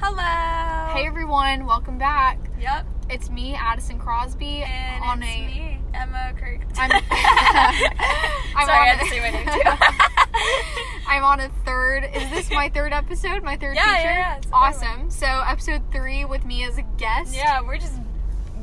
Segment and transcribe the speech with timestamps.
[0.00, 0.92] Hello.
[0.94, 2.38] Hey everyone, welcome back.
[2.60, 2.86] Yep.
[3.10, 5.40] It's me, Addison Crosby, And on it's a.
[5.46, 6.60] me, Emma Kirk.
[6.76, 9.46] I'm, I'm Sorry, I had to say my name
[10.98, 11.06] too.
[11.08, 12.04] I'm on a third.
[12.14, 13.42] Is this my third episode?
[13.42, 14.48] My third Yeah, yeah, feature?
[14.50, 15.10] yeah, awesome.
[15.10, 17.34] So episode three with me as a guest.
[17.34, 17.94] yeah, we're just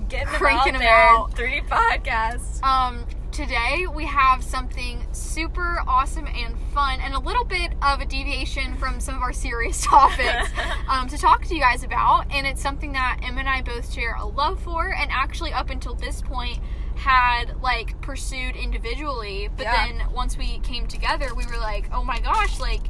[0.09, 1.35] getting Cranking them 'em out out.
[1.35, 1.47] there.
[1.49, 2.63] Three podcasts.
[2.63, 3.05] Um,
[3.35, 8.77] today we have something super awesome and fun, and a little bit of a deviation
[8.77, 10.49] from some of our serious topics
[10.89, 12.25] um, to talk to you guys about.
[12.31, 15.69] And it's something that Emma and I both share a love for, and actually up
[15.69, 16.59] until this point
[16.95, 19.49] had like pursued individually.
[19.57, 19.87] But Yeah.
[19.87, 22.83] then once we came together, we were like, oh my gosh, like.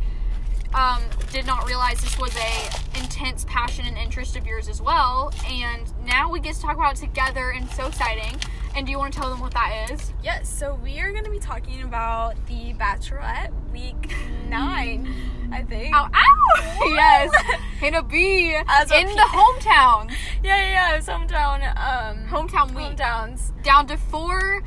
[0.75, 5.33] Um, did not realize this was a intense passion and interest of yours as well,
[5.47, 8.39] and now we get to talk about it together, and so exciting.
[8.75, 10.11] And do you want to tell them what that is?
[10.21, 14.13] Yes, so we are going to be talking about the Bachelorette week
[14.49, 15.13] nine,
[15.51, 15.95] I think.
[15.95, 16.85] Ow, ow!
[16.89, 17.33] yes,
[17.79, 20.09] Hannah B As a in pe- the hometown,
[20.43, 20.93] Yeah, yeah, yeah.
[20.93, 21.61] it was Hometown.
[21.77, 23.63] Um, hometown week, hometowns.
[23.63, 24.61] down to four.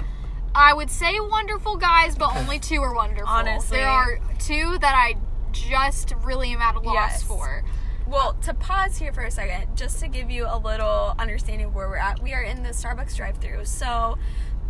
[0.54, 3.28] I would say wonderful guys, but only two are wonderful.
[3.28, 3.76] Honestly.
[3.76, 5.14] there are two that I
[5.52, 7.22] just really am at a loss Yes.
[7.22, 7.64] for.
[8.06, 11.74] Well, to pause here for a second, just to give you a little understanding of
[11.74, 13.66] where we're at, we are in the Starbucks drive-through.
[13.66, 14.16] So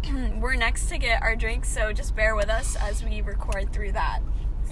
[0.40, 3.92] we're next to get our drinks, so just bear with us as we record through
[3.92, 4.20] that.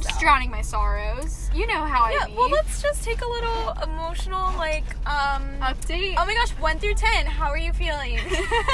[0.02, 1.50] Just drowning my sorrows.
[1.54, 2.28] You know how I feel.
[2.28, 5.42] Yeah, well, let's just take a little emotional, like, um.
[5.60, 6.14] update.
[6.18, 7.26] Oh my gosh, one through ten.
[7.26, 8.18] How are you feeling?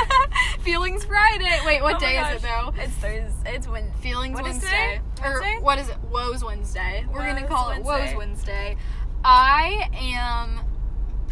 [0.61, 1.59] Feelings Friday.
[1.65, 2.73] Wait, what Oh day is it though?
[2.77, 3.55] It's Thursday.
[3.55, 3.91] It's when.
[4.03, 5.01] Feelings What Wednesday.
[5.15, 5.57] today?
[5.57, 5.97] Or what is it?
[6.11, 7.07] Woes Wednesday.
[7.13, 8.17] We're gonna Woes call it Woes Wednesday.
[8.17, 8.77] Wednesday.
[9.25, 10.61] I am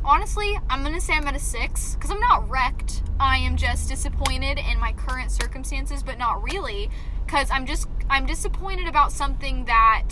[0.05, 3.03] honestly, I'm gonna say I'm at a six because I'm not wrecked.
[3.19, 6.91] I am just disappointed in my current circumstances, but not really,
[7.31, 10.09] because I'm just I'm disappointed about something that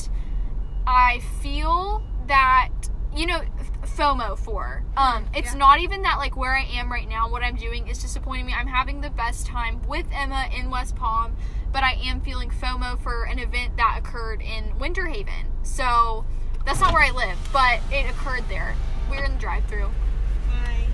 [0.86, 2.70] I feel that
[3.14, 3.40] you know
[3.82, 4.84] FOMO for.
[4.96, 5.58] Um, it's yeah.
[5.58, 7.28] not even that like where I am right now.
[7.28, 8.52] What I'm doing is disappointing me.
[8.52, 11.36] I'm having the best time with Emma in West Palm,
[11.72, 15.46] but I am feeling FOMO for an event that occurred in Winter Haven.
[15.64, 16.24] So
[16.64, 18.76] that's not where I live, but it occurred there.
[19.10, 19.88] We're in the drive-through.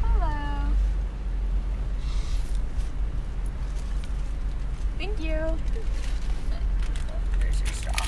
[0.03, 0.73] Hello.
[4.99, 5.57] Thank you.
[7.41, 8.07] There's your straw.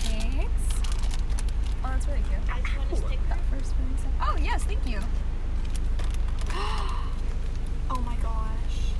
[0.00, 0.62] Thanks.
[1.82, 2.40] Oh, that's really cute.
[2.52, 3.94] I just want to stick That first one.
[3.96, 5.00] is- Oh yes, thank you.
[7.88, 8.92] Oh my gosh.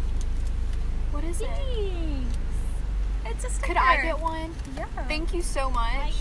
[1.10, 1.48] What is it?
[1.48, 2.36] Thanks.
[3.36, 3.68] It's a sticker.
[3.68, 4.54] Could I get one?
[4.76, 4.86] Yeah.
[5.08, 6.14] Thank you so much.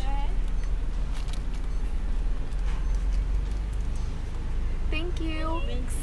[4.91, 5.61] Thank you.
[5.65, 5.95] Thanks.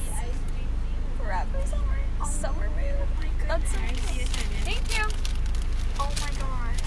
[1.19, 1.99] Forever oh summer.
[2.21, 3.49] Oh summer mood.
[3.49, 3.79] That's so
[4.13, 4.29] cute.
[4.65, 5.05] Thank you.
[6.01, 6.81] Oh my gosh.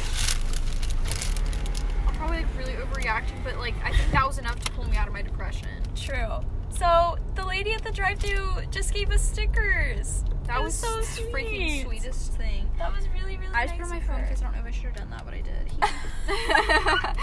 [2.07, 4.97] I'm probably like really overreacting, but like I think that was enough to pull me
[4.97, 5.67] out of my depression.
[5.95, 6.39] True.
[6.69, 10.23] So the lady at the drive-thru just gave us stickers.
[10.47, 12.01] That It was, so the freaking sweet.
[12.01, 12.64] sweetest thing.
[12.77, 13.69] That was really, really I nice.
[13.69, 15.25] just put on my phone because I don't know if I should have done that,
[15.25, 15.71] but I did.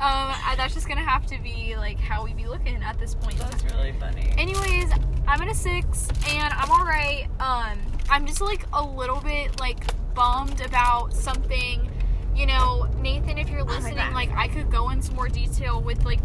[0.00, 3.14] um, I, that's just gonna have to be like how we be looking at this
[3.14, 3.38] point.
[3.38, 4.32] That's really funny.
[4.38, 4.90] Anyways,
[5.26, 7.28] I'm at a six and I'm alright.
[7.40, 7.78] Um,
[8.08, 9.84] I'm just like a little bit like
[10.14, 11.90] bummed about something.
[12.34, 14.12] You know, Nathan, if you're listening, God.
[14.12, 16.20] like I could go into more detail with like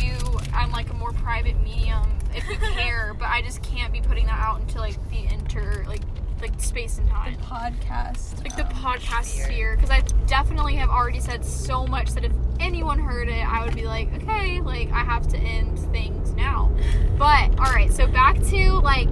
[0.00, 0.14] you
[0.54, 4.26] on like a more private medium if you care, but I just can't be putting
[4.26, 6.02] that out into like the inter like
[6.40, 8.42] like space and time the podcast.
[8.42, 9.76] like the um, podcast sphere.
[9.76, 13.74] because I definitely have already said so much that if anyone heard it, I would
[13.74, 16.70] be like, okay, like I have to end things now.
[17.18, 19.08] But all right, so back to like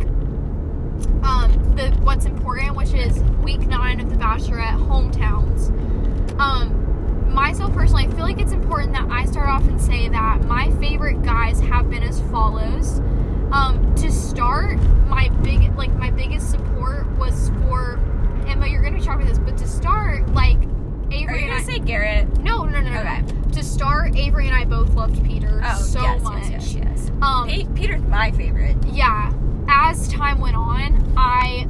[1.23, 5.71] um the what's important, which is week nine of the Bachelorette hometowns.
[6.39, 10.45] Um, myself personally, I feel like it's important that I start off and say that
[10.45, 13.01] my favorite guys have been as follows.
[13.53, 14.79] Um, to start,
[15.09, 17.99] my big like my biggest support was for
[18.47, 18.67] Emma.
[18.67, 21.61] You're gonna be shocked with this, but to start, like Are Avery you and I.
[21.61, 22.39] gonna say Garrett?
[22.41, 23.23] no, no, no, no, Okay.
[23.23, 23.51] no.
[23.53, 26.51] To start, Avery and I both loved Peter Oh, so yes, much.
[26.51, 27.11] yes, yes, yes.
[27.23, 28.77] Um, Pe- Peter's my favorite.
[28.93, 29.33] yeah.
[29.69, 31.67] As time went on, I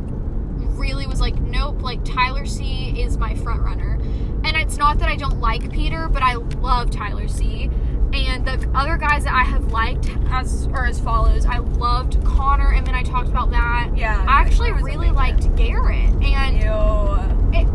[0.76, 3.98] really was like, nope, like Tyler C is my front runner.
[4.44, 7.70] And it's not that I don't like Peter, but I love Tyler C.
[8.12, 12.72] And the other guys that I have liked as or as follows, I loved Connor,
[12.72, 13.90] and then I talked about that.
[13.96, 14.20] Yeah.
[14.26, 17.58] I actually Connor's really liked Garrett, and Ew.
[17.60, 17.68] it,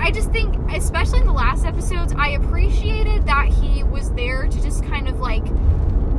[0.00, 4.62] I just think, especially in the last episodes, I appreciated that he was there to
[4.62, 5.42] just kind of like,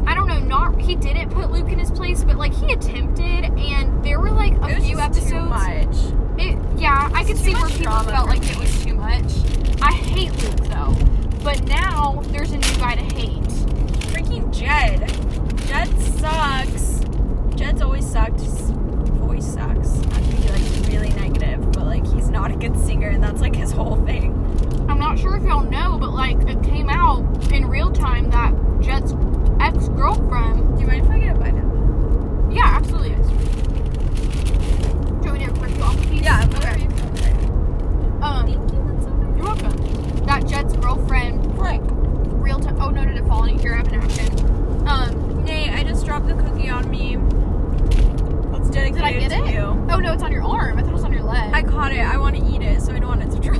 [0.05, 3.45] I don't know, not he didn't put Luke in his place, but like he attempted,
[3.57, 5.31] and there were like a It was few episodes.
[5.31, 5.95] too much.
[6.39, 9.31] It, yeah, I could see where people felt like it was too much.
[9.81, 10.95] I hate Luke though,
[11.43, 13.37] but now there's a new guy to hate.
[30.15, 30.75] girl from.
[30.75, 32.49] Do you mind if I get a bite now?
[32.51, 33.11] Yeah, absolutely.
[33.11, 33.27] Yes.
[33.27, 33.33] Do
[35.23, 36.21] you want me to rip you off a piece?
[36.21, 36.87] Yeah, okay.
[36.87, 37.31] okay.
[38.21, 38.83] Um, Thank you.
[38.87, 39.37] That's okay.
[39.37, 40.25] You're welcome.
[40.25, 41.57] That Jed's girlfriend.
[41.57, 41.81] Right.
[41.81, 42.81] Real time.
[42.81, 43.05] Oh no!
[43.05, 43.73] Did it fall in here?
[43.73, 44.87] I have an action.
[44.87, 45.43] Um.
[45.45, 47.17] Nay, I just dropped the cookie on me.
[48.57, 49.53] It's dedicated did I get to it?
[49.53, 49.61] you.
[49.89, 50.13] Oh no!
[50.13, 50.77] It's on your arm.
[50.77, 51.53] I thought it was on your leg.
[51.53, 51.99] I caught it.
[51.99, 53.57] I want to eat it, so I don't want it to drop.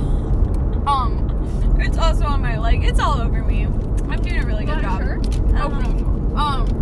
[0.86, 1.28] Um.
[1.82, 2.84] It's also on my leg.
[2.84, 3.64] It's all over me.
[3.64, 5.02] I'm doing a really good job.
[5.02, 5.16] Sure?
[5.56, 6.78] Um, oh, um.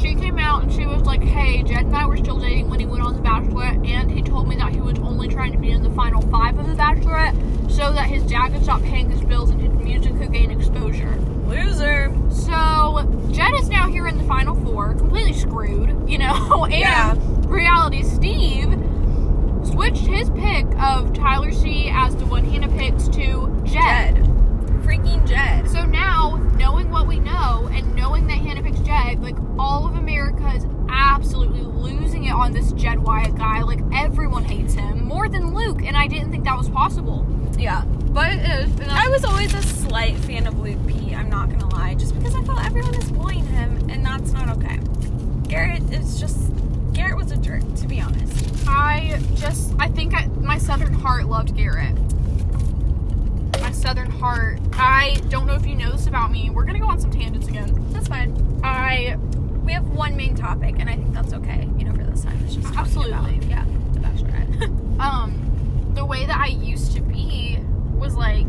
[0.00, 2.80] She came out and she was like, "Hey, Jed and I were still dating when
[2.80, 5.58] he went on The Bachelorette, and he told me that he was only trying to
[5.58, 7.34] be in the final five of The Bachelorette
[7.70, 11.14] so that his dad could stop paying his bills and his music could gain exposure."
[11.46, 12.12] Loser.
[12.30, 16.64] So Jed is now here in the final four, completely screwed, you know.
[16.70, 17.14] and Yeah.
[17.46, 18.72] reality Steve
[19.64, 24.21] switched his pick of Tyler C as the one Hannah picks to Jed.
[25.02, 25.68] Freaking Jed.
[25.68, 29.96] So now, knowing what we know and knowing that Hannah picks Jed, like all of
[29.96, 33.62] America is absolutely losing it on this Jed Wyatt guy.
[33.62, 37.26] Like everyone hates him more than Luke, and I didn't think that was possible.
[37.58, 37.84] Yeah.
[37.84, 38.80] But it is.
[38.80, 41.14] And I was always a slight fan of Luke P.
[41.14, 44.48] I'm not gonna lie, just because I felt everyone is bullying him, and that's not
[44.58, 44.78] okay.
[45.48, 46.38] Garrett is just
[46.92, 48.54] Garrett was a jerk, to be honest.
[48.68, 51.96] I just, I think I, my Southern heart loved Garrett.
[53.82, 54.60] Southern heart.
[54.74, 56.50] I don't know if you know this about me.
[56.50, 57.74] We're gonna go on some tangents again.
[57.90, 58.60] That's fine.
[58.62, 59.16] I
[59.64, 61.68] We have one main topic, and I think that's okay.
[61.76, 63.36] You know, for this time, it's just talking Absolutely.
[63.38, 65.00] About, yeah, the Bachelorette.
[65.00, 67.58] um the way that I used to be
[67.96, 68.46] was like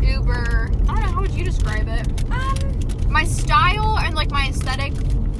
[0.00, 2.06] uber I don't know how would you describe it?
[2.32, 4.92] um, My style and like my aesthetic,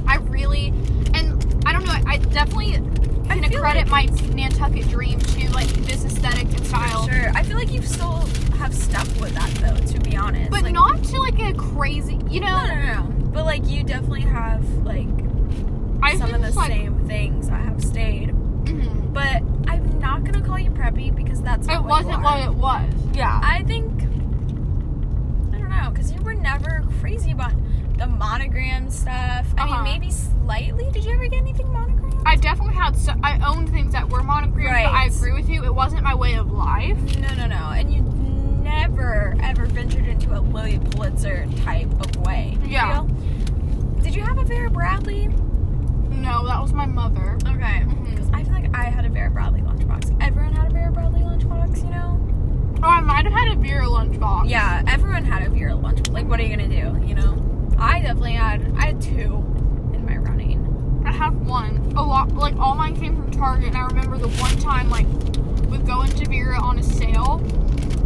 [0.07, 0.67] I really
[1.13, 5.51] and I don't know, I, I definitely can feel credit like my Nantucket dream to
[5.51, 7.07] like this aesthetic and style.
[7.09, 7.29] sure.
[7.35, 8.25] I feel like you've still
[8.63, 9.75] have stuck with that, though.
[9.93, 13.01] To be honest, But like, not to like a crazy you know No, no, no.
[13.33, 15.07] But like, you definitely have like
[16.01, 18.29] I some of the like, same things that have stayed.
[18.29, 19.13] mhm.
[19.13, 22.91] But I'm not gonna call you preppy because that's It what wasn't what it was.
[23.13, 23.39] Yeah.
[23.43, 23.91] I think
[25.53, 27.53] I don't know because you were never crazy about
[27.97, 29.45] the monogram stuff.
[29.57, 29.83] I Uh-huh.
[29.83, 30.89] mean, maybe slightly.
[30.91, 32.21] Did you ever get anything monogrammed?
[32.25, 35.63] I definitely had so, I owned things that were monogrammed, but I agree with you.
[35.63, 36.97] It wasn't my way of life.
[37.19, 37.69] no, no, no.
[37.75, 38.01] And you
[38.87, 42.57] never ever ventured into a Lilly Pulitzer type of way.
[42.63, 42.93] you Yeah.
[42.93, 43.03] feel?
[44.01, 45.29] Did you have a Vera Bradley?
[46.09, 47.37] No, that was my mother.
[47.47, 47.79] Okay.
[47.87, 48.35] Mhm.
[48.35, 50.11] I feel like I had a Vera Bradley lunchbox.
[50.19, 52.19] Everyone had a Vera Bradley lunchbox, you know?
[52.83, 54.49] Oh, I might have had a beer lunchbox.
[54.49, 56.09] Yeah, everyone had a Vera lunch.
[56.09, 56.97] Like, what are you gonna do?
[57.07, 57.37] You know?
[57.79, 58.61] I definitely had.
[58.77, 59.45] I had two
[59.93, 60.59] in my running.
[61.05, 61.93] I have one.
[61.95, 65.07] A lot, like all mine came from Target, and I remember the one time, like,
[65.69, 67.41] we go into Vera on a sale,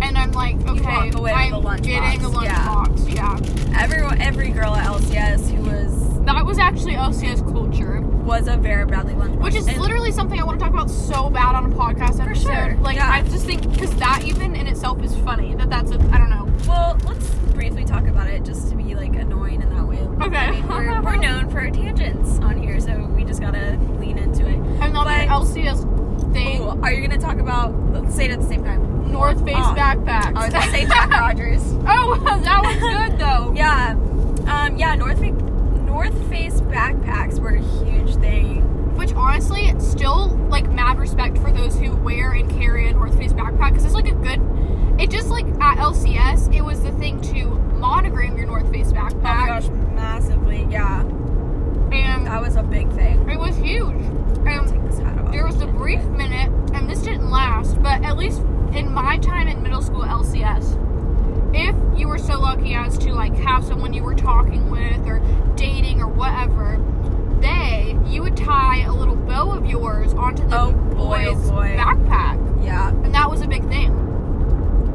[0.02, 1.14] and I'm like, okay, I'm
[1.54, 2.68] a lunchbox, getting a yeah.
[2.86, 3.14] lunchbox.
[3.16, 3.80] Yeah.
[3.82, 8.86] Everyone, every girl at LCS who was that was actually LCS culture, was a Vera
[8.86, 11.72] Bradley lunchbox, which is And- literally something I want to talk about so bad on
[11.72, 12.52] a podcast episode.
[12.54, 13.10] sure, Like, yeah.
[13.10, 15.56] I just think because that even in itself is funny.
[15.56, 16.48] That that's a I don't know.
[16.68, 20.00] Well, let's briefly talk about it just to be like annoying in that way.
[20.22, 20.36] Okay.
[20.38, 24.18] I mean, we're, we're known for our tangents on here, so we just gotta lean
[24.18, 24.58] into it.
[24.82, 25.86] Another But- LCS
[26.38, 26.62] thing.
[26.62, 27.74] Ooh, are you gonna talk about?
[27.92, 29.12] Let's say it at the same time.
[29.12, 29.74] North Face Oh.
[29.78, 30.36] backpacks.
[30.36, 31.62] I was gonna say Jack Rogers.
[31.88, 33.54] oh, that was good though.
[33.56, 33.92] Yeah,
[34.48, 34.96] um, yeah.
[34.96, 35.34] North Face,
[35.86, 38.64] North Face backpacks were a huge thing.
[38.96, 43.32] Which honestly, still like mad respect for those who wear and carry a North Face
[43.34, 44.42] backpack because it's like a good.
[45.00, 47.46] It just like at LCS, it was the thing to
[47.78, 50.68] monogram your North Face backpack, Oh my gosh, massively.
[50.70, 51.04] Yeah,
[51.92, 53.30] and that was a big thing.
[53.30, 53.96] it was huge.
[54.46, 55.32] And take this hat off.
[55.32, 58.42] there was a brief minute, and this didn't last, but at least
[58.74, 60.76] in my time in middle school LCS,
[61.56, 65.20] if you were so lucky as to like have someone you were talking with or
[65.56, 66.78] dating or whatever,
[67.42, 71.50] they you would tie a little bow of yours onto the Oh, boy, oh, boy's
[71.50, 71.76] boy.
[71.78, 72.90] backpack, Yeah.
[72.90, 73.94] and that was a big thing.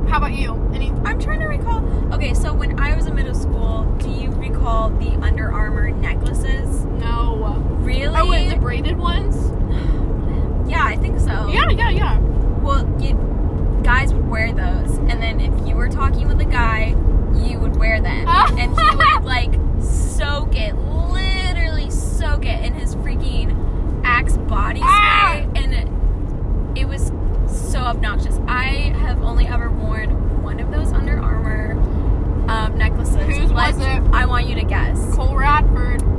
[0.09, 0.55] How about you?
[0.75, 0.91] Any?
[1.05, 1.83] I'm trying to recall.
[2.15, 6.85] Okay, so when I was in middle school, do you recall the Under Armour necklaces?
[6.85, 7.57] No.
[7.81, 8.15] Really?
[8.17, 9.35] Oh, wait, the braided ones?
[10.71, 11.49] yeah, I think so.
[11.49, 12.19] Yeah, yeah, yeah.
[12.61, 16.89] Well, you, guys would wear those, and then if you were talking with a guy,
[17.35, 18.47] you would wear them, Ah.
[18.57, 23.59] and he would like soak it, literally soak it in his freaking
[24.05, 25.45] Axe body spray, Ah.
[25.57, 27.11] and it, it was
[27.73, 28.39] so obnoxious.
[28.47, 31.73] I have only ever worn one of those Under Armour
[32.51, 33.17] um, necklaces.
[33.17, 34.03] Whose was it?
[34.13, 35.15] I want you to guess.
[35.15, 36.12] Cole Radford.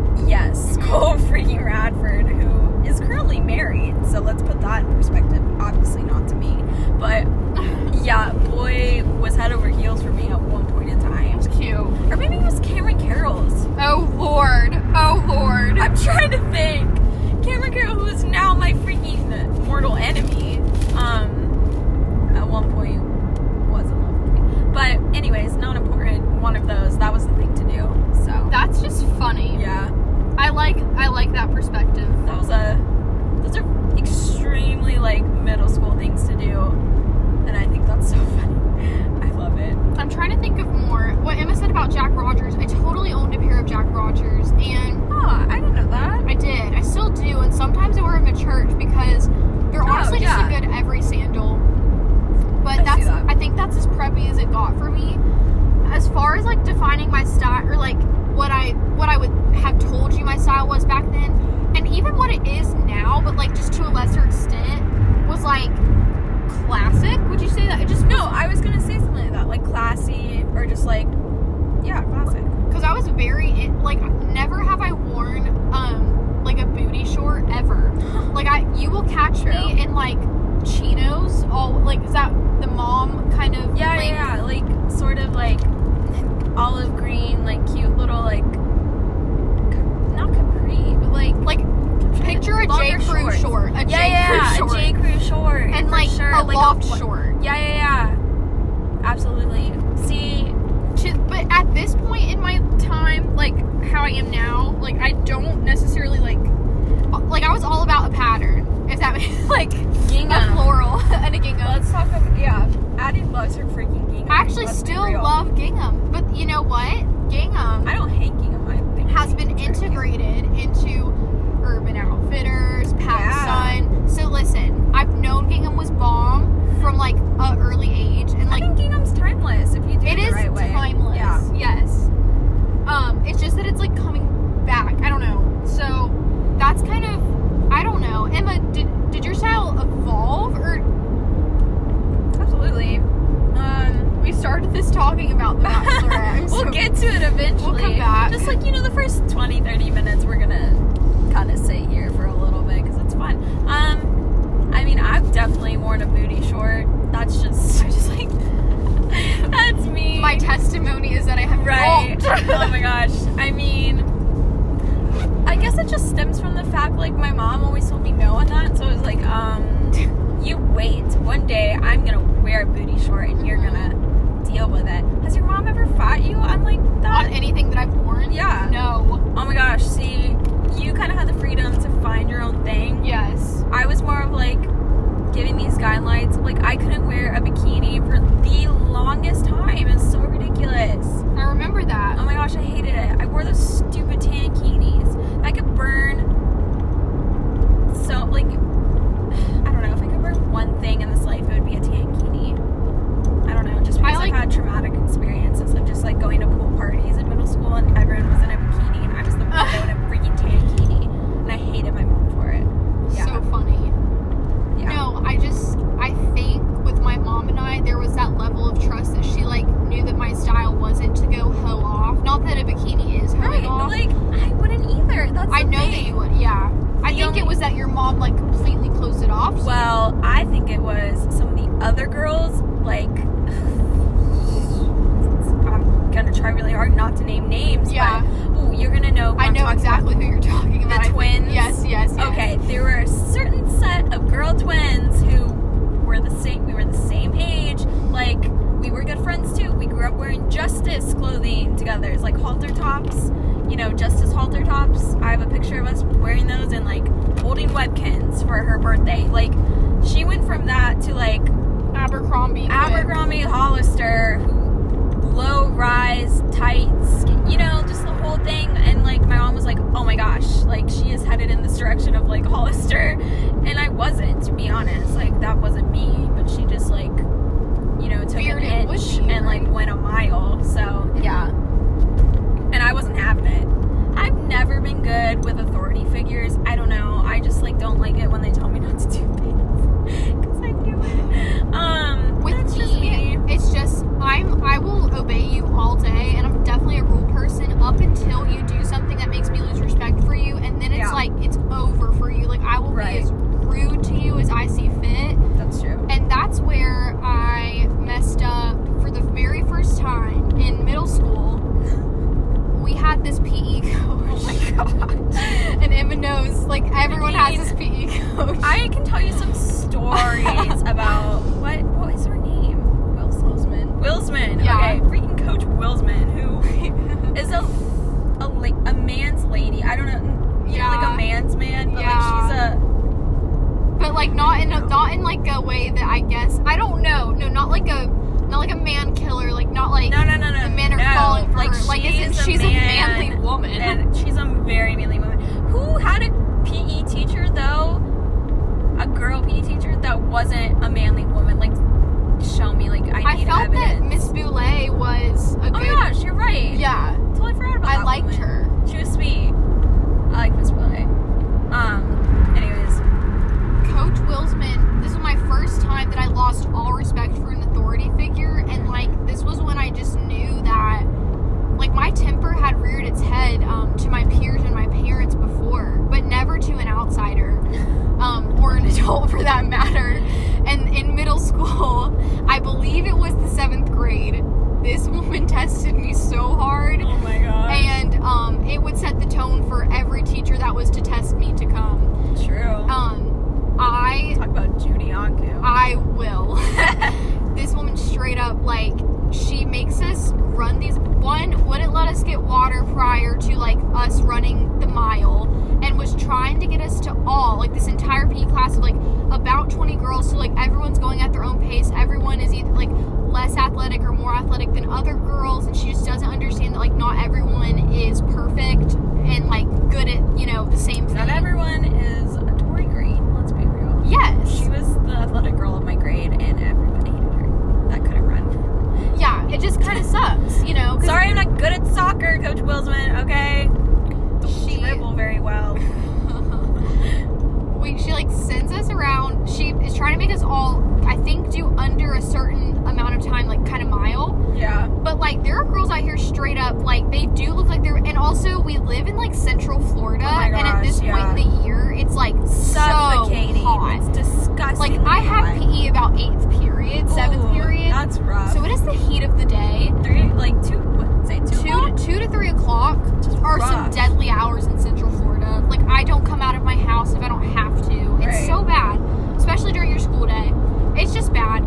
[456.03, 457.91] About eighth period, seventh oh, period.
[457.91, 458.53] That's rough.
[458.53, 459.91] So it is the heat of the day.
[460.03, 461.95] three, like two, what, say two, Two o'clock?
[461.97, 465.63] to two to three o'clock Just are some deadly hours in Central Florida.
[465.69, 468.15] Like I don't come out of my house if I don't have to.
[468.17, 468.47] It's Right.
[468.47, 468.99] so bad,
[469.37, 470.51] especially during your school day.
[470.95, 471.63] It's just bad.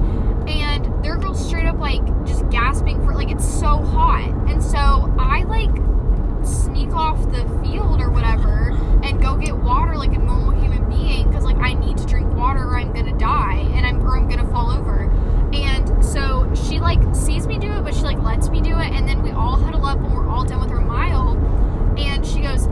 [0.48, 4.28] And there are girls straight up like just gasping for like it's so hot.
[4.48, 5.74] And so I like
[6.76, 11.26] sneak off the field or whatever and go get water like a normal human being
[11.26, 14.28] because like I need to drink water or I'm gonna die and I'm or I'm
[14.28, 15.10] gonna fall over.
[15.54, 18.92] And so she like sees me do it, but she like lets me do it,
[18.92, 21.36] and then we all huddle up when we're all done with our mile.
[21.96, 22.66] And she goes,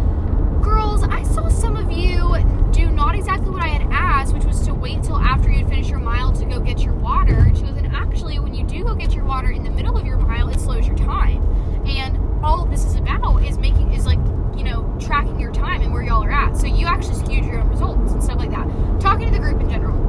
[0.62, 2.36] "Girls, I saw some of you
[2.72, 5.68] do not exactly what I had asked, which was to wait till after you had
[5.68, 8.64] finished your mile to go get your water." And she goes, "And actually, when you
[8.64, 11.42] do go get your water in the middle of your mile, it slows your time.
[11.86, 14.18] And all this is about is making is like
[14.56, 16.56] you know tracking your time and where y'all are at.
[16.56, 18.68] So you actually skewed your own results and stuff like that.
[19.00, 20.04] Talking to the group in general."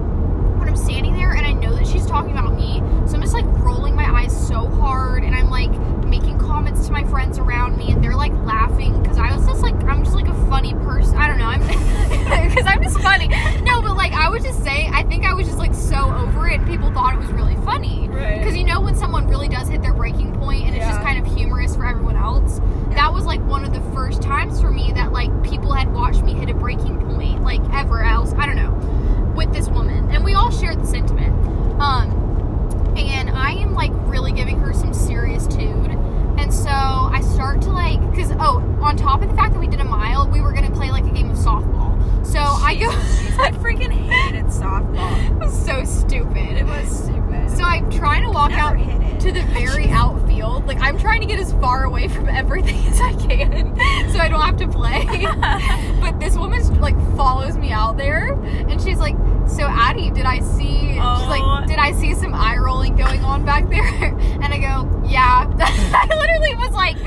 [0.56, 3.34] when I'm standing there and I know that she's talking about me, so I'm just
[3.34, 5.72] like rolling my eyes so hard and I'm like
[6.20, 9.62] making comments to my friends around me and they're like laughing because I was just
[9.62, 11.18] like I'm just like a funny person.
[11.18, 11.46] I don't know.
[11.46, 11.60] I'm
[12.50, 13.28] because I'm just funny.
[13.64, 16.48] No, but like I would just say I think I was just like so over
[16.48, 18.08] it people thought it was really funny.
[18.08, 18.38] Right.
[18.38, 21.20] Because you know when someone really does hit their breaking point and it's just kind
[21.20, 22.62] of humorous for everyone else.
[22.92, 26.24] That was like one of the first times for me that like people had watched
[26.24, 28.32] me hit a breaking point like ever else.
[28.38, 28.72] I don't know
[29.36, 31.34] with this woman, and we all shared the sentiment.
[31.82, 32.26] Um,
[32.98, 35.92] and I am like really giving her some serious tude,
[36.38, 39.68] and so I start to like, cause oh, on top of the fact that we
[39.68, 41.85] did a mile, we were gonna play like a game of softball.
[42.26, 42.90] So I go,
[43.42, 45.26] I freaking hated softball.
[45.32, 46.58] it was so stupid.
[46.58, 47.50] It was stupid.
[47.58, 48.76] So I'm trying to walk out
[49.22, 50.66] to the very outfield.
[50.68, 53.76] Like I'm trying to get as far away from everything as I can,
[54.12, 55.06] so I don't have to play.
[56.02, 59.16] but this woman like follows me out there, and she's like,
[59.48, 61.16] "So Addie, did I see?" Oh.
[61.18, 61.30] She's Oh.
[61.30, 63.84] like, "Did I see some eye rolling going on back there?"
[64.42, 66.98] And I go, "Yeah." I literally was like,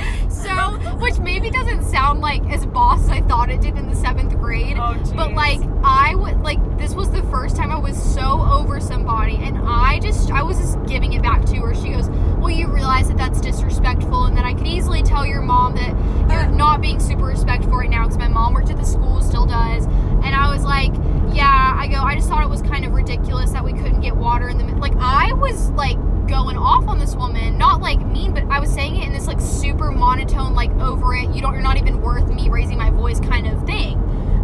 [0.43, 3.97] "So," which maybe doesn't sound like as boss as I thought it did in the
[3.97, 4.77] seventh grade.
[4.79, 8.81] Oh, but like I would like this was the first time I was so over
[8.81, 11.75] somebody, and I just I was just giving it back to her.
[11.75, 15.43] She goes, "Well, you realize that that's disrespectful, and that I could easily tell your
[15.43, 15.95] mom that
[16.31, 16.51] you're Uh.
[16.51, 19.87] not being super respectful right now because my mom worked at the school, still does."
[20.25, 20.93] And I was like,
[21.33, 23.68] "Yeah." I go, "I just thought it was kind of ridiculous that we couldn't
[24.09, 25.97] get water in the mid-" like." I was like
[26.29, 29.27] going off on this woman, not like mean, but I was saying it in this
[29.27, 31.35] like super monotone, like over it.
[31.35, 33.97] You don't, you're not even worth me raising my voice kind of thing.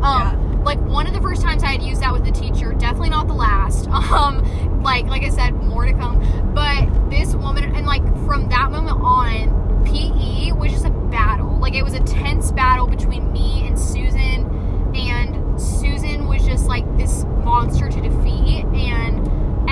[0.02, 3.10] Um, like one of the first times I had used that with a teacher, definitely
[3.10, 3.88] not the last.
[4.14, 6.52] Um, like like I said, more to come.
[6.54, 11.58] But this woman, and like from that moment on, PE was just a battle.
[11.58, 16.84] Like it was a tense battle between me and Susan, and Susan was just like
[16.96, 18.00] this monster to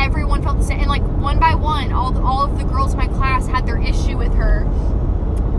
[0.02, 0.80] everyone felt the same.
[0.80, 3.66] And like one by one, all the, all of the girls in my class had
[3.66, 4.64] their issue with her.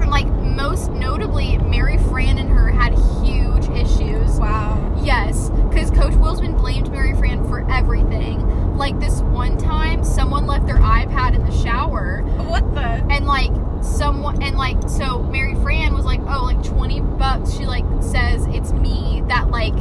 [0.02, 4.38] And like most notably, Mary Fran and her had huge issues.
[4.40, 4.80] Wow.
[5.02, 8.78] Yes, because Coach Wilsman blamed Mary Fran for everything.
[8.78, 12.22] Like this one time, someone left their iPad in the shower.
[12.48, 12.82] What the?
[12.82, 13.52] And like
[13.82, 17.54] someone and like so Mary Fran was like, oh, like twenty bucks.
[17.54, 19.76] She like says it's me that like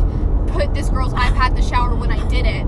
[0.53, 2.67] put this girl's iPad in the shower when I did it,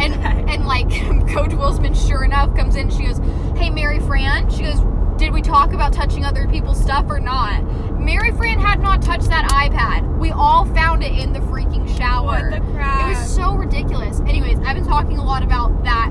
[0.00, 0.44] and Okay.
[0.54, 0.88] and like
[1.34, 2.90] Coach Wilsman, sure enough, comes in.
[2.90, 3.18] She goes,
[3.56, 4.80] "Hey, Mary Fran." She goes,
[5.18, 7.62] "Did we talk about touching other people's stuff or not?"
[8.00, 10.18] Mary Fran had not touched that iPad.
[10.18, 12.50] We all found it in the freaking shower.
[12.50, 13.06] What the crap?
[13.06, 14.20] It was so ridiculous.
[14.20, 16.10] Anyways, I've been talking a lot about that.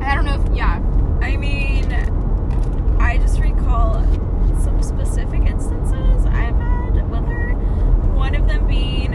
[0.00, 0.80] I don't know if yeah.
[1.20, 1.92] I mean,
[3.00, 4.02] I just recall
[4.62, 7.52] some specific instances I've had with her.
[8.14, 9.12] One of them being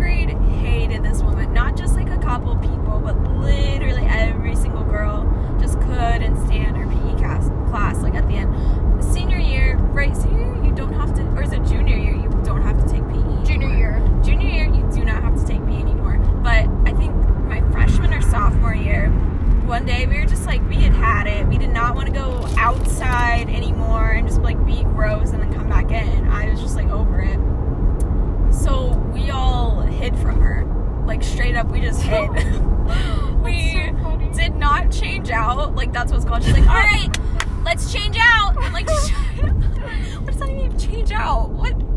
[0.00, 0.30] grade
[0.62, 1.52] hated this woman.
[1.52, 5.26] Not just like a couple people, but literally every single girl
[5.60, 7.48] just couldn't stand her PE class.
[7.70, 10.16] Class like at the end, senior year, right?
[10.16, 12.14] Senior year, you don't have to, or is it junior year?
[12.14, 13.44] You don't have to take PE.
[13.44, 13.76] Junior anymore.
[13.76, 14.22] year.
[14.24, 16.18] Junior year, you do not have to take PE anymore.
[16.42, 17.14] But I think
[17.46, 19.10] my freshman or sophomore year,
[19.66, 21.46] one day we were just like, we had had it.
[21.46, 25.52] We did not want to go outside anymore and just like be gross and then
[25.52, 26.26] come back in.
[26.28, 27.38] I was just like over it.
[28.62, 30.66] So we all hid from her.
[31.06, 32.30] Like straight up, we just hid.
[33.42, 35.74] we so did not change out.
[35.74, 36.44] Like that's what's called.
[36.44, 37.08] She's like, all right,
[37.64, 38.54] let's change out.
[38.72, 38.88] Like,
[40.20, 41.50] what does that even change out?
[41.50, 41.89] What?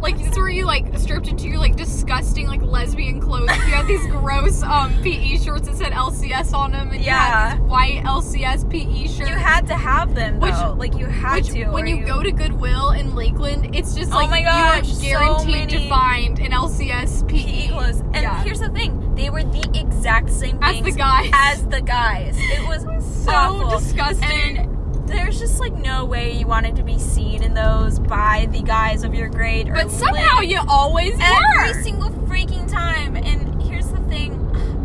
[0.00, 3.48] Like this is where you like stripped into your like disgusting like lesbian clothes.
[3.50, 7.50] You had these gross um PE shorts that said LCS on them, and you Yeah.
[7.50, 9.30] had these white LCS PE shirts.
[9.30, 10.74] You had to have them Which- though.
[10.78, 11.64] like you had Which, to.
[11.70, 14.44] when or you, go to Goodwill in Lakeland, it's just like Oh like my you
[14.44, 15.00] gosh, are so
[15.44, 18.00] guaranteed to find an LCS PE, PE clothes.
[18.00, 18.42] And Yeah.
[18.44, 21.30] here's the thing: they were the exact same As the things guys.
[21.32, 22.82] As the guys, it was
[23.24, 23.78] so awful.
[23.78, 24.58] disgusting.
[24.58, 24.75] And
[25.06, 29.02] there's just like no way you wanted to be seen in those by the guys
[29.04, 29.68] of your grade.
[29.68, 31.82] Or but somehow lit- you always every were.
[31.82, 33.16] single freaking time.
[33.16, 34.32] And here's the thing: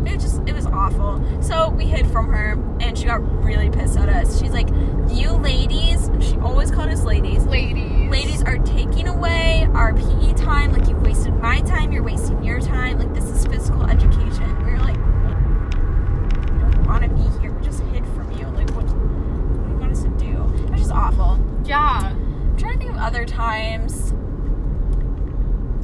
[0.06, 1.22] it just it was awful.
[1.42, 4.40] So we hid from her, and she got really pissed at us.
[4.40, 4.68] She's like,
[5.10, 7.44] "You ladies," she always called us ladies.
[7.44, 8.10] ladies.
[8.10, 10.72] ladies are taking away our PE time.
[10.72, 12.98] Like you've wasted my time, you're wasting your time.
[12.98, 14.64] Like this is physical education.
[14.64, 17.52] We're like, we don't want to be here.
[17.52, 18.46] We just hid from you.
[18.48, 18.84] Like what?
[18.84, 20.64] What do you want us to do?
[20.64, 21.38] It was just awful.
[21.64, 21.78] Yeah.
[22.12, 24.12] I'm trying to think of other times.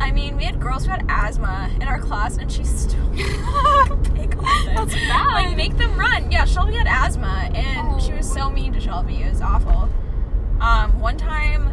[0.00, 3.08] I mean, we had girls who had asthma in our class, and she still
[4.14, 4.74] pick on them.
[4.76, 5.26] That's bad.
[5.32, 6.30] Like make them run.
[6.30, 8.34] Yeah, Shelby had asthma, and she was Oh.
[8.42, 9.16] so mean to Shelby.
[9.22, 9.88] It was awful.
[10.60, 11.72] Um, one time,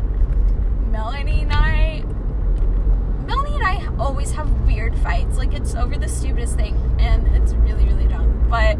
[0.91, 2.03] Melanie and I,
[3.27, 5.37] Melanie and I always have weird fights.
[5.37, 8.47] Like it's over the stupidest thing, and it's really, really dumb.
[8.49, 8.77] But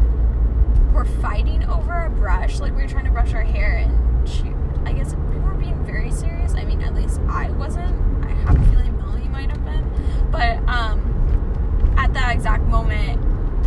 [0.92, 2.58] we're fighting over a brush.
[2.58, 4.52] Like we were trying to brush our hair, and she,
[4.84, 6.54] I guess we were being very serious.
[6.54, 8.24] I mean, at least I wasn't.
[8.24, 9.84] I have a feeling Melanie might have been.
[10.30, 13.20] But um, at that exact moment,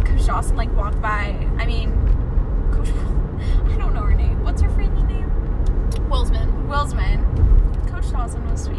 [0.05, 1.35] Coach Dawson like walked by.
[1.57, 1.91] I mean,
[2.73, 2.89] Coach,
[3.73, 4.43] I don't know her name.
[4.43, 5.29] What's her freaking name?
[6.09, 6.67] Wilsman.
[6.67, 7.89] Wilsman.
[7.89, 8.77] Coach Dawson was sweet.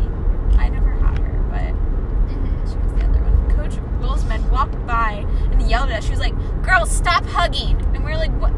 [0.58, 3.50] I never had her, but she was the other one.
[3.56, 6.04] Coach Wilsman walked by and yelled at us.
[6.04, 8.52] She was like, "Girls, stop hugging!" And we were like, "What?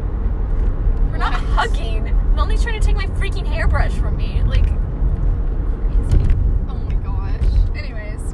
[1.11, 1.69] We're not What?
[1.69, 2.19] hugging.
[2.35, 6.25] Melanie's trying to take my freaking hairbrush from me." Like, crazy.
[6.69, 7.75] Oh my gosh.
[7.75, 8.33] Anyways,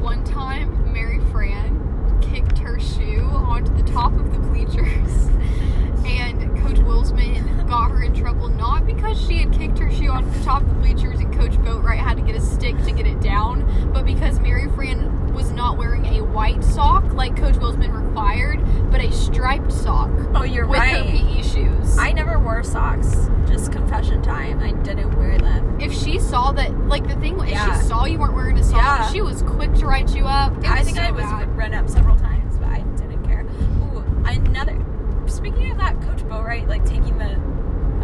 [0.00, 1.78] One time, Mary Fran
[2.20, 5.28] kicked her shoe onto the top of the bleachers,
[6.06, 10.30] and Coach Wilsman got her in trouble not because she had kicked her shoe onto
[10.30, 13.06] the top of the bleachers and Coach Boatwright had to get a stick to get
[13.06, 17.92] it down, but because Mary Fran was not wearing a white sock like Coach Wilsman
[18.06, 21.04] required, but a striped sock oh, you're with right.
[21.04, 21.98] her PE shoes.
[21.98, 23.28] I never wore socks.
[23.48, 24.60] Just confession time.
[24.60, 25.80] I didn't wear them.
[25.80, 28.76] if she saw that, like the thing, if she saw you weren't wearing a sock,
[28.76, 29.12] Yeah.
[29.12, 30.52] she was quick to write you up.
[30.64, 31.56] I think so I was bad.
[31.56, 33.42] run up several times, but I didn't care.
[33.42, 34.78] Ooh, another.
[35.26, 37.34] Speaking of that, Coach Boatwright like taking the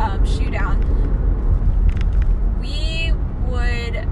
[0.03, 0.79] um, shoe down.
[2.61, 3.13] We
[3.47, 4.07] would,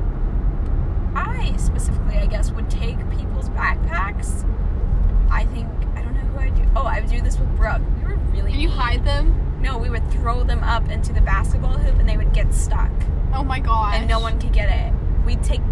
[1.16, 4.44] I specifically, I guess, would take people's backpacks.
[5.30, 6.62] I think I don't know who I do.
[6.76, 7.82] Oh, I would do this with Brooke.
[7.98, 8.52] We were really.
[8.52, 8.76] And you mean.
[8.76, 9.42] hide them.
[9.62, 12.90] No, we would throw them up into the basketball hoop, and they would get stuck,
[13.34, 13.94] Oh my god!
[13.94, 14.92] and no one could get it.
[15.24, 15.62] We'd take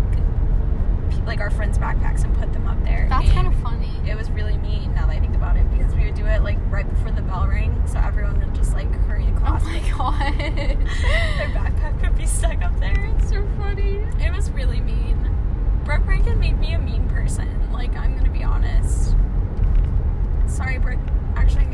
[1.27, 3.07] like our friends' backpacks and put them up there.
[3.09, 3.91] That's kind of funny.
[4.07, 6.43] it was really mean now that I think about it because we would do it
[6.43, 9.79] like right before the bell rang, so everyone would just like hurry to Oh my
[9.97, 10.39] god.
[10.39, 12.95] Their backpack would be stuck up there.
[13.19, 14.03] It's so funny.
[14.21, 15.24] It was really mean.
[15.85, 17.71] Brooke Rankin made me a mean person.
[17.73, 19.15] Like I'm gonna be honest.
[20.47, 20.99] Sorry, Brooke.
[21.37, 21.69] Actually,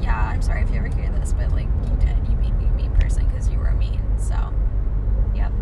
[0.00, 2.16] yeah, I'm sorry if you ever hear this, but like you did.
[2.28, 4.02] You made me a mean person because you were mean.
[4.18, 4.52] So,
[5.34, 5.52] yep.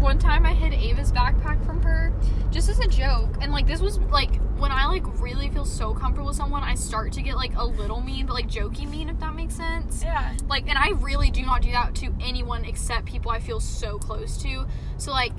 [0.00, 2.12] one time I hid Ava's backpack from her
[2.50, 3.36] just as a joke.
[3.40, 6.74] And like this was like when I like really feel so comfortable with someone, I
[6.74, 10.02] start to get like a little mean, but like jokey mean if that makes sense.
[10.02, 10.34] Yeah.
[10.48, 13.98] Like and I really do not do that to anyone except people I feel so
[13.98, 14.66] close to.
[14.96, 15.32] So like,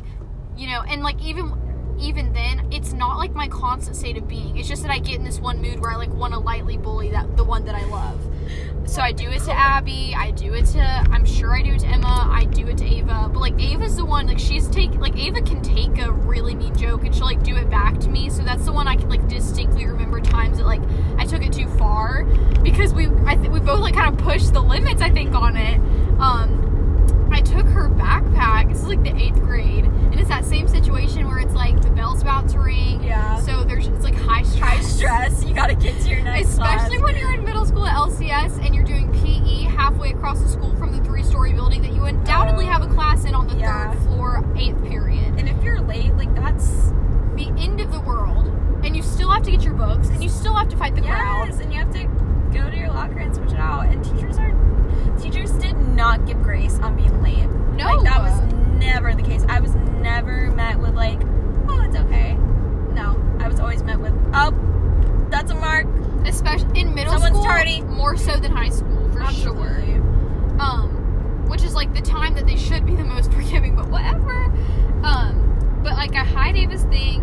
[0.58, 1.54] you know, and like even
[2.00, 4.58] even then, it's not like my constant state of being.
[4.58, 6.78] It's just that I get in this one mood where I like want to lightly
[6.78, 8.20] bully that the one that I love.
[8.86, 10.14] So I do it to Abby.
[10.16, 10.82] I do it to.
[10.82, 12.30] I'm sure I do it to Emma.
[12.32, 13.30] I do it to Ava.
[13.34, 14.28] But like Ava's the one.
[14.28, 14.94] Like she's take.
[14.96, 18.10] Like Ava can take a really mean joke and she'll like do it back to
[18.10, 18.30] me.
[18.30, 20.82] So that's the one I can like distinctly remember times that like
[21.18, 22.26] I took it too far
[22.62, 25.02] because we I think we both like kind of pushed the limits.
[25.02, 25.78] I think on it.
[26.20, 26.66] Um,
[27.56, 28.70] took her backpack.
[28.70, 31.90] This is like the eighth grade, and it's that same situation where it's like the
[31.90, 33.04] bell's about to ring.
[33.04, 33.40] Yeah.
[33.42, 34.60] So there's it's like high stress.
[34.60, 35.44] High stress.
[35.46, 37.02] You gotta get to your next Especially class.
[37.14, 40.76] when you're in middle school at LCS and you're doing PE halfway across the school
[40.76, 42.70] from the three story building that you undoubtedly Oh.
[42.72, 43.92] have a oh, class in on the Yeah.
[43.92, 45.36] third floor, eighth period.
[45.38, 46.92] And if you're late, like that's
[47.36, 48.48] The end of the world.
[48.86, 51.02] And you still have to get your books and you still have to fight the
[51.02, 51.50] crowd.
[51.50, 52.08] and you have to
[52.56, 53.86] go to your locker and switch it out.
[53.88, 54.52] And teachers are
[55.20, 57.46] teachers did not give grace on being late.
[57.76, 57.86] No.
[57.86, 59.44] like that was never the case.
[59.50, 61.20] I was never met with like,
[61.68, 62.34] oh, it's okay.
[62.94, 65.88] No, I was always met with, oh, that's a mark.
[66.26, 67.44] Especially in middle Someone's school.
[67.44, 67.82] tardy.
[67.82, 69.84] More so than high school, for sure.
[70.60, 74.46] Um, which is like the time that they should be the most forgiving, but whatever.
[75.04, 77.22] Um, but like a high Ava's thing,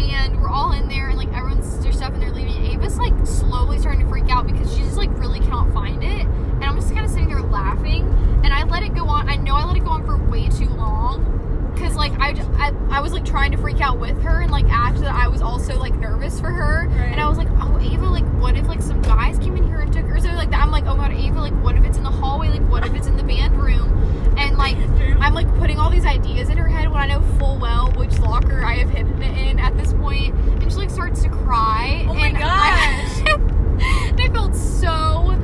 [0.00, 2.64] and we're all in there, and like everyone's their stuff, and they're leaving.
[2.66, 6.26] Ava's like slowly starting to freak out because she just like really cannot find it,
[6.26, 8.02] and I'm just kind of sitting there laughing,
[8.44, 9.28] and I let it go on.
[9.28, 11.36] I know I let it go on for way too long.
[11.78, 14.66] Cause like I, I, I was like trying to freak out with her and like
[14.66, 17.12] after that I was also like nervous for her Right.
[17.12, 19.78] and I was like oh Ava like what if like some guys came in here
[19.80, 21.84] and took her or something like that I'm like oh god Ava like what if
[21.84, 23.88] it's in the hallway like what if it's in the band room
[24.36, 24.76] and like
[25.22, 26.58] I'm like putting all these ideas in
[27.00, 30.34] when I know full well which locker I have hidden it in at this point.
[30.34, 33.32] and she like starts to cry Oh my and I,
[34.10, 35.36] and I felt so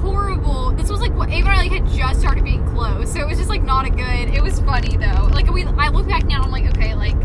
[0.00, 3.20] horrible this was like what Ava and I like had just started being close so
[3.20, 6.08] it was just like not a good it was funny though like we I look
[6.08, 7.16] back now I'm like okay like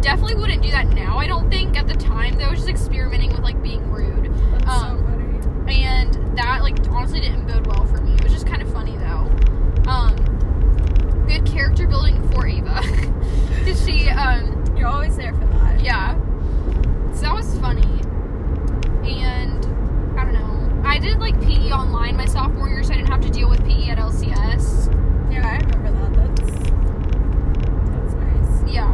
[0.00, 2.70] definitely wouldn't do that now I don't think at the time though I was just
[2.70, 5.04] experimenting with like being rude That's Um, so
[5.66, 5.82] funny.
[5.84, 8.14] and that like honestly didn't bode well for me.
[8.14, 9.30] It was just kind of funny though.
[9.90, 10.16] Um,
[11.44, 12.80] character building for Ava.
[13.64, 14.08] Did she?
[14.08, 15.82] Um, You're always there for that.
[15.82, 16.14] yeah.
[17.14, 17.82] So that was funny.
[19.04, 19.64] And
[20.18, 20.82] I don't know.
[20.88, 23.64] I did like PE online my sophomore year, so I didn't have to deal with
[23.64, 24.90] PE at LCS.
[25.32, 26.36] Yeah, I remember that.
[26.36, 26.50] That's
[27.90, 28.72] that's nice.
[28.72, 28.86] Yeah.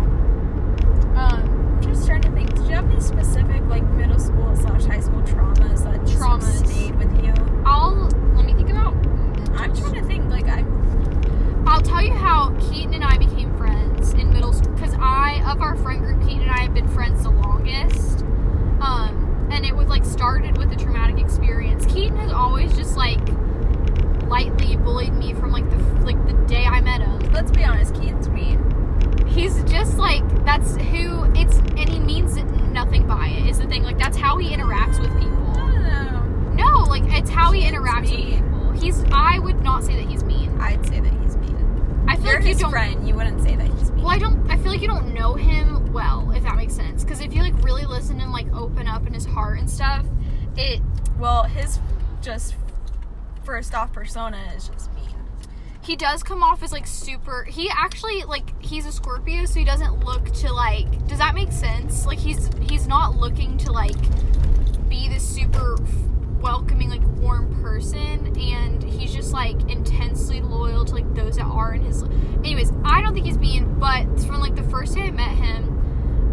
[1.16, 2.54] Um, I'm just trying to think.
[2.54, 6.40] Did you have any specific like middle school slash high school traumas that just like,
[6.40, 6.66] Traumas.
[6.66, 7.32] stayed with you?
[7.64, 8.94] I'll let me think about.
[9.58, 10.28] I'm trying to think.
[10.30, 10.62] Like I.
[11.68, 14.72] I'll tell you how Keaton and I became friends in middle school.
[14.72, 18.22] Because I, of our friend group, Keaton and I have been friends the longest.
[18.80, 21.84] Um, and it was like started with a traumatic experience.
[21.86, 23.20] Keaton has always just like
[24.28, 27.18] lightly bullied me from like the like the day I met him.
[27.32, 27.94] Let's be honest.
[27.94, 29.26] Keaton's mean.
[29.26, 32.36] He's just like that's who it's, and he means
[32.72, 33.46] nothing by it.
[33.46, 35.54] Is the thing like that's how he interacts with people.
[35.54, 36.22] know.
[36.54, 38.72] No, like it's how he interacts with people.
[38.72, 40.58] He's I would not say that he's mean.
[40.60, 41.17] I'd say that he's mean.
[42.08, 42.70] I feel You're like you his don't.
[42.70, 43.06] friend.
[43.08, 44.02] You wouldn't say that he's mean.
[44.04, 44.50] Well, I don't.
[44.50, 47.04] I feel like you don't know him well, if that makes sense.
[47.04, 50.04] Because if you like really listen and like open up in his heart and stuff,
[50.56, 50.80] it
[51.18, 51.78] Well, his
[52.22, 52.54] just
[53.44, 55.14] first off persona is just mean.
[55.82, 57.44] he does come off as like super.
[57.44, 61.06] He actually like he's a Scorpio, so he doesn't look to like.
[61.08, 62.06] Does that make sense?
[62.06, 63.96] Like he's he's not looking to like
[64.88, 65.76] be this super
[66.40, 71.74] welcoming like warm person and he's just like intensely loyal to like those that are
[71.74, 72.02] in his
[72.44, 75.64] anyways i don't think he's mean but from like the first day i met him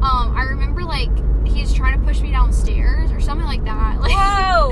[0.03, 1.09] um i remember like
[1.47, 4.71] he's trying to push me downstairs or something like that like Whoa!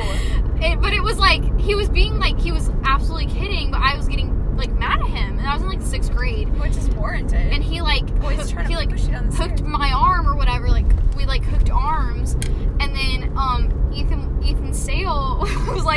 [0.62, 3.96] it, but it was like he was being like he was absolutely kidding but i
[3.96, 6.88] was getting like mad at him and i was in like sixth grade Which is
[6.90, 7.52] warranted.
[7.54, 10.36] and he like Boys to he like push you down the hooked my arm or
[10.36, 10.86] whatever like
[11.18, 12.34] we like hooked arms
[12.80, 15.23] and then um ethan ethan sale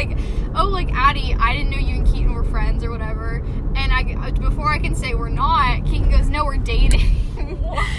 [0.05, 0.19] like
[0.55, 3.37] oh like addie i didn't know you and keaton were friends or whatever
[3.75, 7.01] and i uh, before i can say we're not keaton goes no we're dating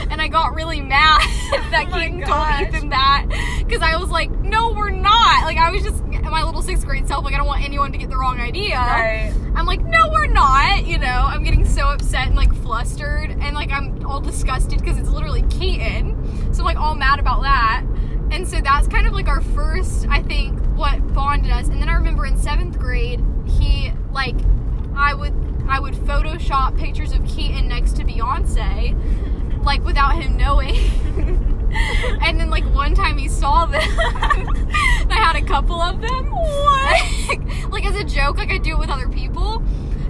[0.10, 1.20] and i got really mad
[1.72, 2.60] that Oh keaton gosh.
[2.60, 3.26] told ethan that
[3.66, 7.08] because i was like no we're not like i was just my little sixth grade
[7.08, 9.34] self like i don't want anyone to get the wrong idea Right.
[9.56, 10.86] I'm like, no, we're not.
[10.86, 15.00] You know, I'm getting so upset and like flustered, and like I'm all disgusted because
[15.00, 16.54] it's literally Keaton.
[16.54, 17.84] So I'm like all mad about that.
[18.38, 21.70] And so that's kind of like our first, I think, what bonded us.
[21.70, 24.36] And then I remember in seventh grade, he like,
[24.96, 25.34] I would,
[25.68, 28.94] I would Photoshop pictures of Keaton next to Beyonce,
[29.66, 30.76] like without him knowing.
[32.22, 33.82] and then like one time he saw them.
[33.90, 36.32] I had a couple of them.
[36.38, 37.72] What?
[37.72, 39.64] like as a joke, like I do it with other people.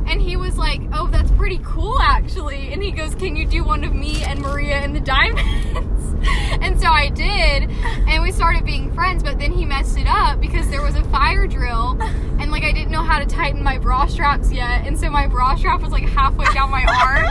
[0.08, 3.64] And he was like, "Oh, that's pretty cool, actually." And he goes, "Can you do
[3.64, 6.28] one of me and Maria in the diamonds?"
[6.62, 7.70] and so I did,
[8.08, 9.22] and we started being friends.
[9.24, 11.98] But then he messed it up because there was a fire drill,
[12.40, 15.28] and like I didn't know how to tighten my bra straps yet, and so my
[15.28, 17.26] bra strap was like halfway down my arm.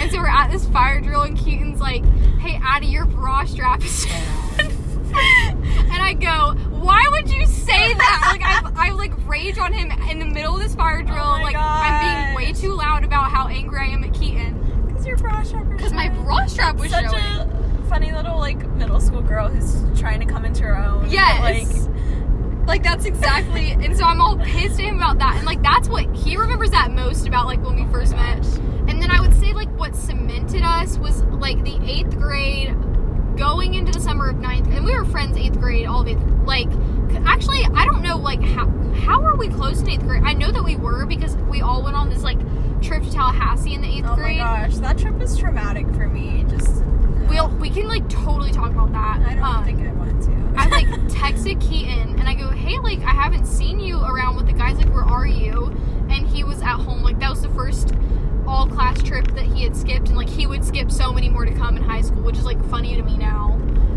[0.00, 2.04] and so we're at this fire drill, and Keaton's like,
[2.38, 4.06] "Hey, Addie, your bra strap is."
[5.92, 8.28] and I go, why would you say that?
[8.32, 11.16] Like I, I like rage on him in the middle of this fire drill.
[11.18, 15.06] Oh like I'm being way too loud about how angry I am at Keaton Because
[15.06, 15.68] your bra strap.
[15.70, 17.22] because my bra strap was Such showing.
[17.24, 21.02] a funny little like middle school girl who's trying to come into her own.
[21.02, 21.40] but, Yes.
[21.86, 25.36] Like Like that's exactly, and so I'm all pissed at him about that.
[25.36, 28.44] And like that's what he remembers that most about like when we oh first met.
[28.88, 32.68] And then I would say like what cemented us was like the eighth grade,
[33.38, 36.22] going into the summer of ninth, and we were friends eighth grade, all of eighth.
[36.44, 36.68] Like
[37.24, 40.22] actually, I don't know like how how were we close in eighth grade?
[40.24, 42.38] I know that we were because we all went on this like
[42.82, 46.44] trip to Tallahassee in the eighth oh my gosh, that trip was traumatic for me.
[46.48, 46.82] Just
[47.28, 49.20] We all, we can like totally talk about that.
[49.26, 50.52] I don't Um, think I want to.
[50.56, 54.46] I like texted Keaton and I go, hey, like I haven't seen you around with
[54.46, 54.76] the guys.
[54.76, 55.66] Like, where are you?
[56.10, 57.02] And he was at home.
[57.02, 57.92] Like that was the first
[58.46, 61.44] all class trip that he had skipped, and like he would skip so many more
[61.44, 63.52] to come in high school, which is like funny to me now.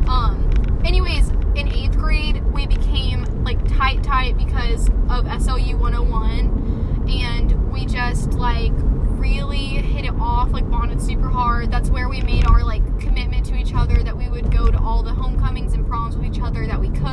[0.09, 0.49] Um,
[0.83, 7.85] anyways, in eighth grade we became like tight tight because of SLU 101, and we
[7.85, 8.73] just like
[9.21, 11.71] really hit it off, like bonded super hard.
[11.71, 14.77] That's where we made our like commitment to each other that we would go to
[14.79, 17.05] all the homecomings and proms with each other that we could.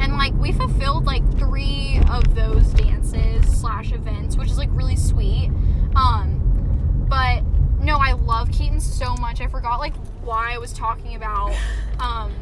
[0.00, 4.96] And like we fulfilled like three of those dances slash events, which is like really
[4.96, 5.50] sweet.
[5.94, 7.42] Um but
[7.80, 9.40] no, I love Keaton so much.
[9.40, 11.54] I forgot like why I was talking about
[12.00, 12.32] um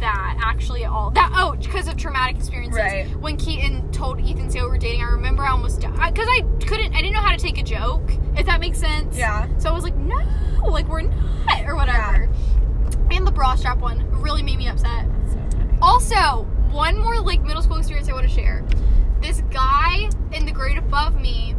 [0.00, 1.10] that actually at all.
[1.10, 2.78] That oh, because of traumatic experiences.
[2.78, 3.16] Right.
[3.20, 6.42] When Keaton told Ethan Sale we were dating, I remember I almost died because I
[6.66, 6.94] couldn't.
[6.94, 8.10] I didn't know how to take a joke.
[8.36, 9.16] If that makes sense.
[9.16, 9.48] Yeah.
[9.58, 10.20] So I was like, no,
[10.66, 12.28] like we're not, or whatever.
[13.10, 15.06] And the bra strap one really made me upset.
[15.30, 15.38] So.
[15.80, 18.64] Also, one more like middle school experience I want to share.
[19.20, 21.54] This guy in the grade above me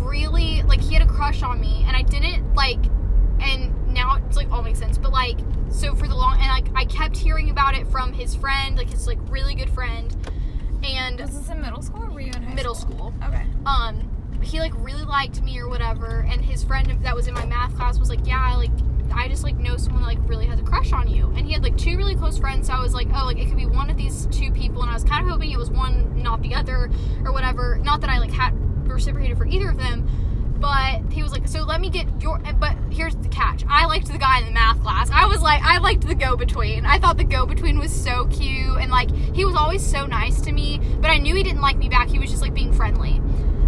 [0.00, 2.78] really like he had a crush on me and I didn't like
[3.40, 5.38] and now it's like all makes sense but like
[5.70, 8.90] so for the long and like I kept hearing about it from his friend like
[8.90, 10.14] his like really good friend
[10.84, 13.12] and Was this in middle school or were you in high middle school?
[13.12, 13.46] school Okay.
[13.66, 14.10] um
[14.42, 17.74] he like really liked me or whatever and his friend that was in my math
[17.76, 18.70] class was like yeah like
[19.14, 21.52] i just like know someone that like really has a crush on you and he
[21.52, 23.64] had like two really close friends so i was like oh like it could be
[23.66, 26.42] one of these two people and i was kind of hoping it was one not
[26.42, 26.90] the other
[27.24, 28.50] or whatever not that i like had
[28.86, 30.06] reciprocated for either of them
[30.64, 34.10] but he was like so let me get your but here's the catch i liked
[34.10, 37.18] the guy in the math class i was like i liked the go-between i thought
[37.18, 41.10] the go-between was so cute and like he was always so nice to me but
[41.10, 43.20] i knew he didn't like me back he was just like being friendly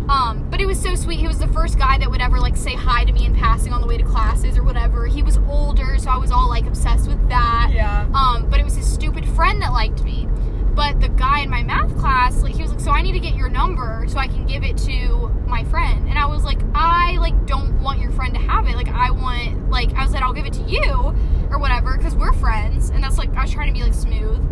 [0.09, 1.19] um, but it was so sweet.
[1.19, 3.73] He was the first guy that would ever like say hi to me in passing
[3.73, 5.07] on the way to classes or whatever.
[5.07, 7.71] He was older, so I was all like obsessed with that.
[7.73, 8.09] Yeah.
[8.15, 10.29] Um, but it was his stupid friend that liked me.
[10.77, 13.19] But the guy in my math class, like he was like, so I need to
[13.19, 16.07] get your number so I can give it to my friend.
[16.09, 18.77] And I was like, I like don't want your friend to have it.
[18.77, 21.17] Like I want like I was like, I'll give it to you
[21.51, 22.91] or whatever because we're friends.
[22.91, 24.45] And that's like I was trying to be like smooth.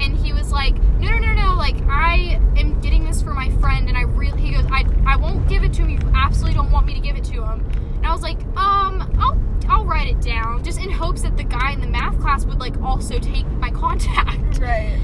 [0.00, 1.54] And he was like, no, no, no, no.
[1.54, 4.40] Like I am getting this for my friend, and I really.
[4.40, 5.90] He goes, I I won't give it to him.
[5.90, 7.66] You absolutely don't want me to give it to him.
[7.96, 9.38] And I was like, um, I'll
[9.70, 12.58] I'll write it down just in hopes that the guy in the math class would
[12.58, 14.58] like also take my contact.
[14.58, 14.98] Right.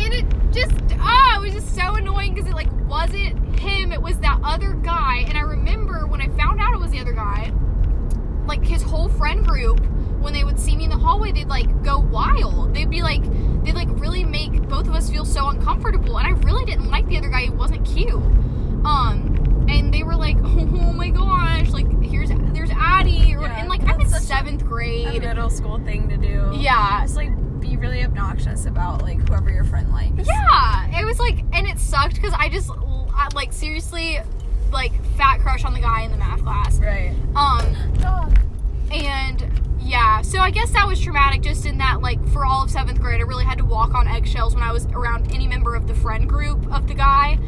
[0.00, 3.92] And it just ah, it was just so annoying because it like wasn't him.
[3.92, 5.24] It was that other guy.
[5.28, 7.52] And I remember when I found out it was the other guy,
[8.46, 9.80] like his whole friend group,
[10.20, 12.74] when they would see me in the hallway, they'd like go wild.
[12.74, 13.22] They'd be like,
[13.64, 16.18] they'd like really make both of us feel so uncomfortable.
[16.18, 17.42] And I really didn't like the other guy.
[17.42, 18.10] He wasn't cute.
[18.84, 23.82] Um, and they were like, oh my gosh, like here's there's Addie, Yeah, and like
[23.82, 25.20] I'm in that's such a- seventh grade.
[25.22, 26.50] middle school thing to do.
[26.58, 27.04] Yeah.
[27.04, 27.30] it's like
[27.70, 30.26] be really obnoxious about like whoever your friend likes.
[30.26, 34.18] Yeah, it was like, and it sucked because I just I, like seriously
[34.72, 36.78] like fat crush on the guy in the math class.
[36.78, 37.14] Right.
[37.36, 38.34] Um,
[38.90, 42.70] and yeah, so I guess that was traumatic just in that like for all of
[42.70, 45.74] seventh grade, I really had to walk on eggshells when I was around any member
[45.74, 47.38] of the friend group of the guy.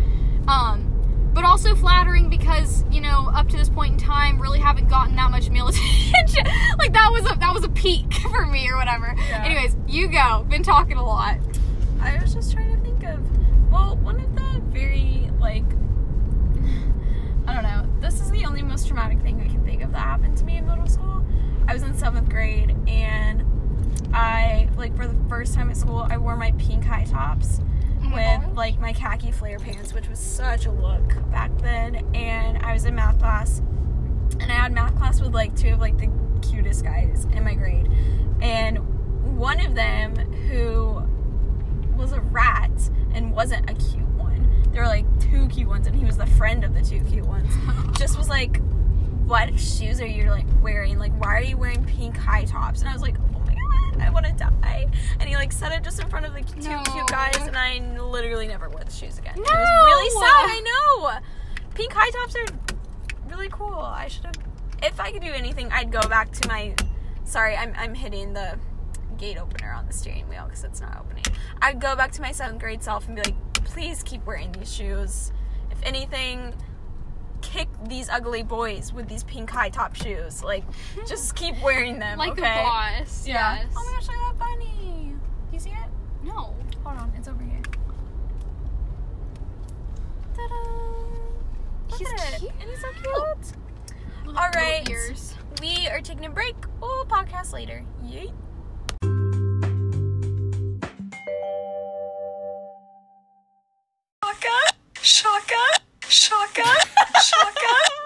[0.47, 0.92] Um,
[1.33, 5.17] but also flattering because you know up to this point in time, really haven't gotten
[5.17, 6.45] that much male attention.
[6.79, 9.15] like that was a that was a peak for me or whatever.
[9.17, 9.45] Yeah.
[9.45, 10.45] Anyways, you go.
[10.49, 11.39] Been talking a lot.
[12.01, 13.21] I was just trying to think of
[13.71, 15.65] well, one of the very like
[17.47, 17.89] I don't know.
[18.01, 20.59] This is the only most traumatic thing I can think of that happened to me
[20.59, 21.25] in middle school.
[21.67, 23.45] I was in seventh grade and
[24.13, 27.61] I like for the first time at school I wore my pink high tops
[28.13, 32.07] with like my khaki flare pants, which was such a look back then.
[32.15, 33.59] And I was in math class,
[34.41, 36.11] and I had math class with like two of like the
[36.43, 37.91] cutest guys in my grade,
[38.41, 38.79] and
[39.39, 40.17] one of them
[40.49, 41.03] who
[41.97, 42.71] was a rat
[43.15, 44.71] and wasn't a cute one.
[44.73, 47.27] There were like two cute ones, and he was the friend of the two cute
[47.27, 47.53] ones.
[47.99, 48.61] Just was like,
[49.27, 50.99] "What shoes are you like wearing?
[50.99, 53.17] Like, why are you wearing pink high tops?" And I was like,
[53.73, 54.87] "Oh my god, I want to die!"
[55.21, 56.83] And he like said it just in front of the two No.
[56.83, 59.35] cute guys, and I literally never wore the shoes again.
[59.37, 59.49] It was
[59.85, 60.47] really sad.
[60.47, 61.21] I know.
[61.75, 62.47] Pink high tops are
[63.31, 63.75] really cool.
[63.75, 64.35] I should have.
[64.83, 66.75] If I could do anything, I'd go back to my.
[67.25, 68.59] Sorry, I'm I'm hitting the
[69.17, 71.25] gate opener on the steering wheel because it's not opening.
[71.61, 74.73] I'd go back to my seventh grade self and be like, please keep wearing these
[74.73, 75.33] shoes.
[75.71, 76.55] If anything,
[77.43, 80.43] kick these ugly boys with these pink high top shoes.
[80.43, 80.65] Like,
[81.07, 82.19] just keep wearing them.
[82.19, 82.61] like okay?
[82.61, 83.27] a boss.
[83.27, 83.57] Yeah.
[83.57, 83.75] Yes.
[83.77, 85.15] Oh my gosh, look at that bunny.
[85.51, 85.89] Do you see it?
[86.25, 86.55] No.
[86.85, 87.61] Hold on, it's over here.
[90.35, 90.55] Ta-da!
[91.91, 92.39] Look He's at it.
[92.41, 92.53] cute.
[92.61, 94.37] And he's so cute.
[94.37, 94.89] All right.
[94.89, 95.35] Ears.
[95.61, 96.57] We are taking a break.
[96.81, 97.85] We'll podcast later.
[98.05, 98.33] Yay.
[104.25, 105.82] Shaka, shaka,
[106.13, 106.63] shaka,
[107.25, 108.02] shaka.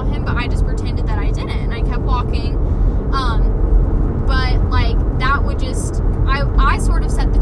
[0.00, 2.56] saw him, but I just pretended that I didn't and I kept walking.
[3.12, 7.39] Um, but like that would just I I sort of set the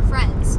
[0.00, 0.56] were friends.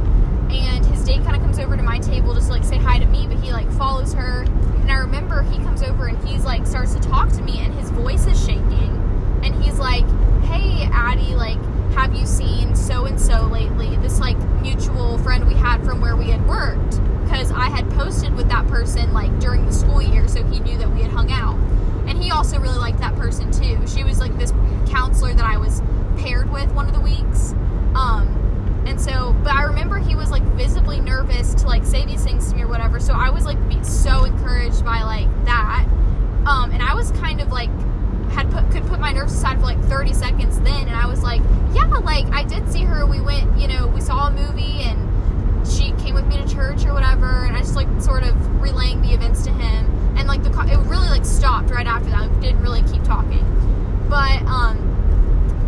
[0.50, 2.98] And his date kind of comes over to my table just to, like say hi
[2.98, 4.42] to me, but he like follows her.
[4.42, 7.74] And I remember he comes over and he's like starts to talk to me, and
[7.74, 8.98] his voice is shaking.
[9.42, 10.04] And he's like,
[10.42, 11.58] "Hey, Addie, like,
[11.94, 13.96] have you seen so and so lately?
[13.96, 17.00] This like mutual friend we had from where we had worked."
[17.32, 20.76] because I had posted with that person like during the school year, so he knew
[20.76, 21.56] that we had hung out.
[22.06, 23.80] And he also really liked that person too.
[23.86, 24.52] She was like this
[24.86, 25.80] counselor that I was
[26.18, 27.52] paired with one of the weeks.
[27.94, 28.41] Um,
[28.86, 32.50] and so, but I remember he was like visibly nervous to like say these things
[32.50, 33.00] to me or whatever.
[33.00, 35.86] So I was like so encouraged by like that.
[36.46, 37.70] Um, and I was kind of like
[38.32, 41.22] had put, could put my nerves aside for like 30 seconds then, and I was
[41.22, 43.06] like, yeah, like I did see her.
[43.06, 46.84] We went, you know, we saw a movie, and she came with me to church
[46.84, 47.44] or whatever.
[47.44, 50.78] And I just like sort of relaying the events to him, and like the it
[50.88, 52.30] really like stopped right after that.
[52.30, 53.44] Like, didn't really keep talking,
[54.08, 54.91] but um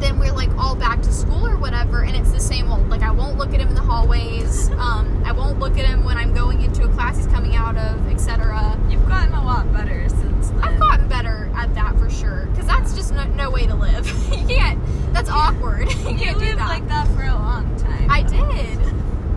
[0.04, 2.88] then we're like all back to school or whatever, and it's the same old.
[2.90, 4.68] Like I won't look at him in the hallways.
[4.72, 7.76] Um, I won't look at him when I'm going into a class he's coming out
[7.76, 8.78] of, etc.
[8.90, 10.50] You've gotten a lot better since.
[10.50, 10.62] Then.
[10.62, 14.06] I've gotten better at that for sure, because that's just no, no, way to live.
[14.30, 14.78] you can't.
[15.14, 15.88] That's awkward.
[15.92, 16.68] you, can't lived that.
[16.68, 18.10] like that for a long time.
[18.10, 18.78] I did.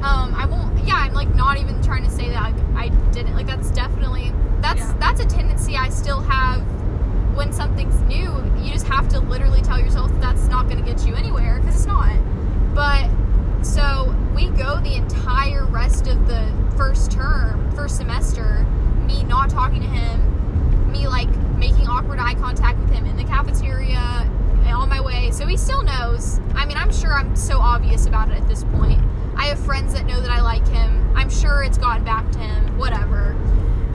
[0.04, 0.78] Um, I won't.
[0.86, 3.36] Yeah, I'm like not even trying to say that like, I didn't.
[3.36, 4.98] Like that's definitely that's yeah.
[5.00, 6.62] that's a tendency I still have
[7.38, 10.92] when something's new, you just have to literally tell yourself that that's not going to
[10.92, 12.18] get you anywhere because it's not.
[12.74, 13.10] But
[13.64, 18.66] so we go the entire rest of the first term, first semester,
[19.06, 23.24] me not talking to him, me like making awkward eye contact with him in the
[23.24, 24.30] cafeteria
[24.68, 25.32] on my way.
[25.32, 26.40] So he still knows.
[26.54, 29.02] I mean, I'm sure I'm so obvious about it at this point.
[29.36, 31.16] I have friends that know that I like him.
[31.16, 33.36] I'm sure it's gotten back to him, whatever.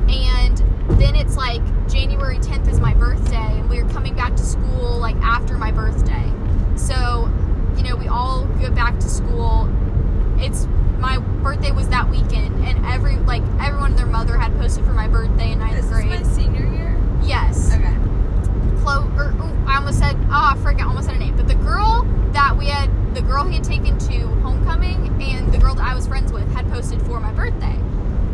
[0.09, 0.59] And
[1.01, 4.99] then it's like January 10th is my birthday, and we are coming back to school
[4.99, 6.31] like after my birthday.
[6.77, 7.31] So,
[7.77, 9.69] you know, we all go back to school.
[10.39, 10.67] It's
[10.99, 14.93] my birthday was that weekend, and every like everyone and their mother had posted for
[14.93, 16.11] my birthday in ninth Is this grade.
[16.11, 16.99] my senior year?
[17.25, 17.73] yes.
[17.75, 17.97] Okay.
[18.83, 21.37] Chloe, or ooh, I almost said, oh, I forgot, I almost said a name.
[21.37, 25.59] But the girl that we had, the girl he had taken to homecoming, and the
[25.59, 27.79] girl that I was friends with had posted for my birthday.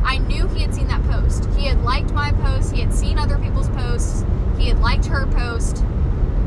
[0.08, 1.44] I knew he had seen that post.
[1.54, 2.74] He had liked my post.
[2.74, 4.24] He had seen other people's posts.
[4.56, 5.84] He had liked her post,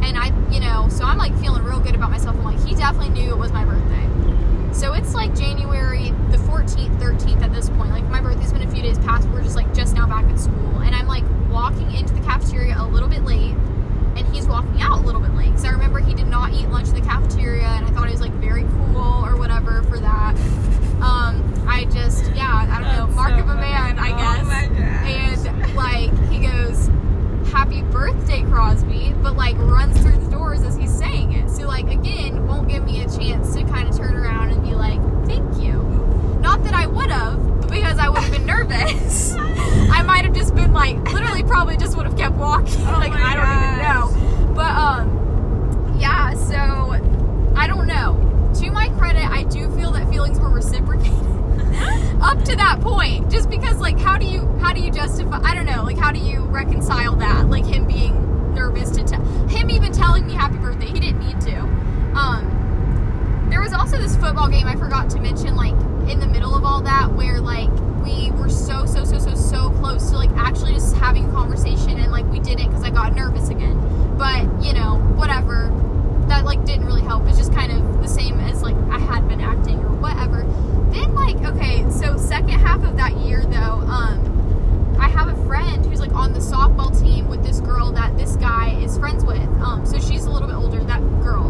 [0.02, 2.36] and I, you know, so I'm like feeling real good about myself.
[2.38, 4.74] I'm like, he definitely knew it was my birthday.
[4.74, 7.92] So it's like January the 14th, 13th at this point.
[7.92, 9.30] Like my birthday's been a few days past.
[9.30, 12.76] We're just like just now back at school, and I'm like walking into the cafeteria
[12.80, 13.54] a little bit late,
[14.16, 16.68] and he's walking out a little bit late because I remember he did not eat
[16.70, 20.00] lunch in the cafeteria, and I thought he was like very cool or whatever for
[20.00, 20.36] that.
[21.74, 24.46] I just yeah, I don't know, mark so of a man, I Oh guess.
[24.46, 25.56] my gosh.
[25.56, 26.88] And like he goes,
[27.52, 31.50] "Happy birthday, Crosby," but like runs through the doors as he's saying it.
[31.50, 34.74] So like again, won't give me a chance to kind of turn around and be
[34.76, 35.82] like, "Thank you."
[36.42, 39.34] Not that I would have, because I would have been nervous.
[39.38, 42.82] I might have just been like, literally, probably just would have kept walking.
[42.82, 44.54] Oh like I don't even know.
[44.56, 46.34] But um, yeah.
[46.34, 46.58] So
[47.56, 48.18] I don't know.
[48.60, 51.14] To my credit, I do feel that feelings were reciprocated
[52.22, 55.56] up to that point just because like how do you how do you justify i
[55.56, 59.70] don't know like how do you reconcile that like him being nervous to tell him
[59.70, 61.58] even telling me happy birthday he didn't need to.
[62.16, 65.74] Um there was also this football game i forgot to mention like
[66.10, 67.70] in the middle of all that where like
[68.04, 72.00] we were so so so so so close to like actually just having a conversation
[72.00, 73.78] and like we didn't because i got nervous again.
[74.18, 75.70] But you know whatever
[76.32, 77.28] that like didn't really help.
[77.28, 80.44] It's just kind of the same as like i had been acting or whatever.
[80.94, 85.86] Then like okay so second half of that year though um i have a friend
[85.86, 89.46] who's like on the softball team with this girl that this guy is friends with.
[89.60, 91.50] Um so she's a little bit older that girl.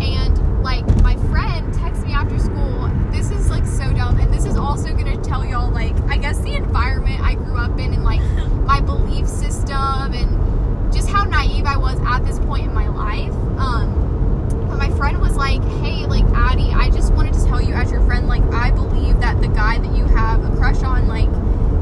[0.00, 4.20] And like my friend texts me after school this is like so dumb.
[4.20, 7.76] And this is also gonna tell y'all like i guess the environment i grew up
[7.80, 8.20] in and like
[8.64, 13.32] my belief system and just how naive i was at this point in my life.
[13.58, 14.09] Um
[14.80, 18.00] my friend was like, "Hey, like Addie, I just wanted to tell you as your
[18.06, 21.28] friend, like I believe that the guy that you have a crush on, like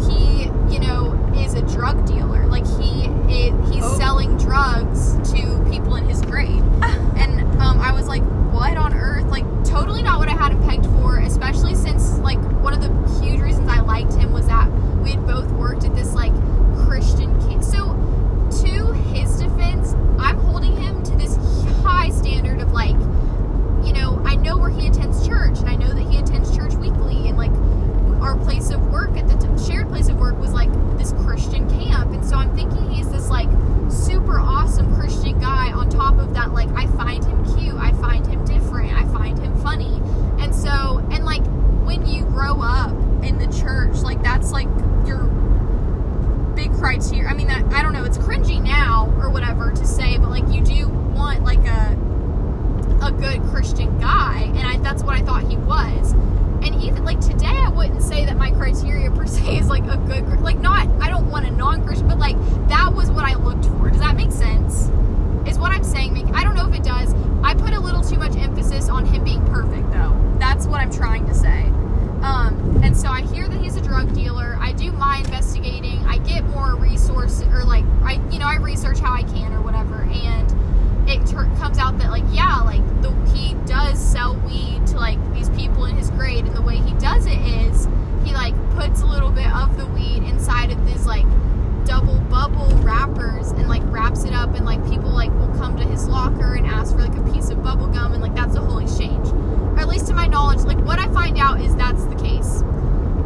[0.08, 0.44] he,
[0.74, 2.44] you know, is a drug dealer.
[2.46, 3.96] Like he is, he's Oh.
[3.98, 6.62] selling drugs to people in his grade."
[7.18, 8.22] And um, I was like,
[8.52, 9.26] "What on earth?
[9.30, 12.90] Like totally not what I had him pegged for, especially since like one of the
[13.20, 14.68] huge reasons I liked him was that
[15.02, 16.32] we had both worked at this like
[16.86, 17.62] Christian camp.
[17.64, 17.94] So
[18.62, 20.97] to his defense, I'm holding him
[21.88, 22.98] high standard of like,
[23.86, 26.74] you know, I know where he attends church, and I know that he attends church
[26.74, 27.50] weekly, and like
[28.20, 31.68] our place of work at the t- shared place of work was like this Christian
[31.80, 33.48] camp, and so I'm thinking he's this like
[33.90, 35.72] super awesome Christian guy.
[35.72, 39.38] On top of that, like I find him cute, I find him different, I find
[39.38, 40.02] him funny,
[40.42, 41.44] and so and like
[41.86, 42.92] when you grow up
[43.24, 44.68] in the church, like that's like
[45.06, 45.24] your
[46.54, 47.30] big criteria.
[47.30, 48.04] I mean, that I don't know.
[48.04, 51.98] It's cringy now or whatever to say, but like you do want like a
[53.02, 56.12] a good Christian guy, and I, that's what I thought he was.
[56.62, 59.96] And even like today, I wouldn't say that my criteria per se is like a
[59.96, 60.88] good, like not.
[61.00, 62.36] I don't want a non-Christian, but like
[62.68, 63.90] that was what I looked for.
[63.90, 64.90] Does that make sense?
[65.48, 66.12] Is what I'm saying?
[66.14, 67.14] make- I don't know if it does.
[67.42, 70.14] I put a little too much emphasis on him being perfect, though.
[70.38, 71.62] That's what I'm trying to say.
[72.22, 74.58] Um, and so I hear that he's a drug dealer.
[74.60, 75.98] I do my investigating.
[76.06, 79.62] I get more resources, or like I, you know, I research how I can or
[79.62, 80.52] whatever, and
[81.08, 85.18] it tur- comes out that like yeah, like the he does sell weed to like
[85.34, 87.88] these people in his grade, and the way he does it is
[88.24, 91.26] he like puts a little bit of the weed inside of these like
[91.84, 95.84] Dubble Bubble wrappers and like wraps it up and like people like will come to
[95.84, 98.60] his locker and ask for like a piece of bubble gum and like that's the
[98.60, 99.28] whole exchange.
[99.28, 102.62] Or at least to my knowledge like what i find out is that's the case.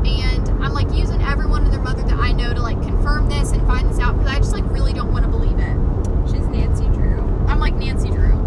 [0.05, 3.53] And i'm like using everyone and their mother that i know to like confirm this
[3.53, 5.82] and find this out because i just like really don't want to believe it
[7.85, 8.39] Nancy Drew.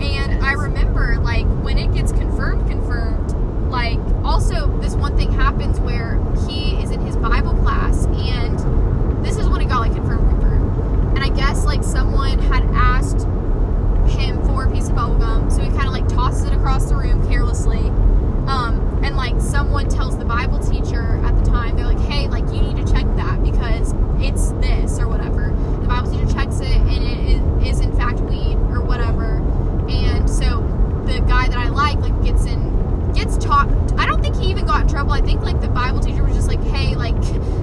[0.00, 3.32] And I remember, like, when it gets confirmed, confirmed,
[3.70, 6.18] like, also, this one thing happens where
[6.48, 11.16] he is in his Bible class, and this is when it got, like, confirmed, confirmed.
[11.16, 13.26] And I guess, like, someone had asked
[14.16, 16.86] him for a piece of bubble gum, so he kind of, like, tosses it across
[16.86, 17.86] the room carelessly.
[18.48, 22.44] Um, and, like, someone tells the Bible teacher at the time, they're like, hey, like,
[22.52, 25.54] you need to check that because it's this or whatever.
[25.82, 28.56] The Bible teacher checks it, and it is, in fact, weed
[31.30, 33.70] guy that I like like gets in gets talked.
[33.96, 35.12] I don't think he even got in trouble.
[35.12, 37.14] I think like the Bible teacher was just like, hey, like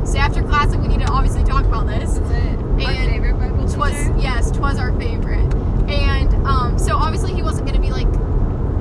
[0.05, 2.17] say after class, like we need to obviously talk about this.
[2.17, 2.59] That's it.
[2.59, 3.75] And our favorite Bible teacher.
[3.75, 5.53] Twas, yes, twas our favorite.
[5.89, 8.07] And um, so obviously he wasn't gonna be like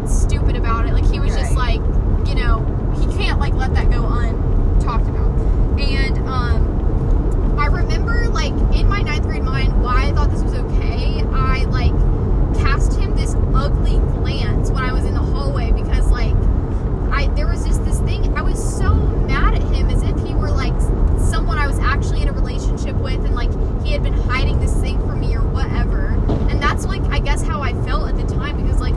[0.08, 0.92] stupid about it.
[0.92, 1.40] Like he was right.
[1.40, 1.80] just like,
[2.28, 2.62] you know,
[3.00, 5.80] he can't like let that go untalked about.
[5.80, 10.54] And um, I remember like in my ninth grade mind why I thought this was
[10.54, 11.22] okay.
[11.32, 11.92] I like
[12.60, 13.05] cast him
[13.56, 16.34] ugly glance when I was in the hallway because like
[17.10, 20.34] I there was just this thing I was so mad at him as if he
[20.34, 20.78] were like
[21.18, 23.50] someone I was actually in a relationship with and like
[23.82, 26.08] he had been hiding this thing from me or whatever.
[26.50, 28.94] And that's like I guess how I felt at the time because like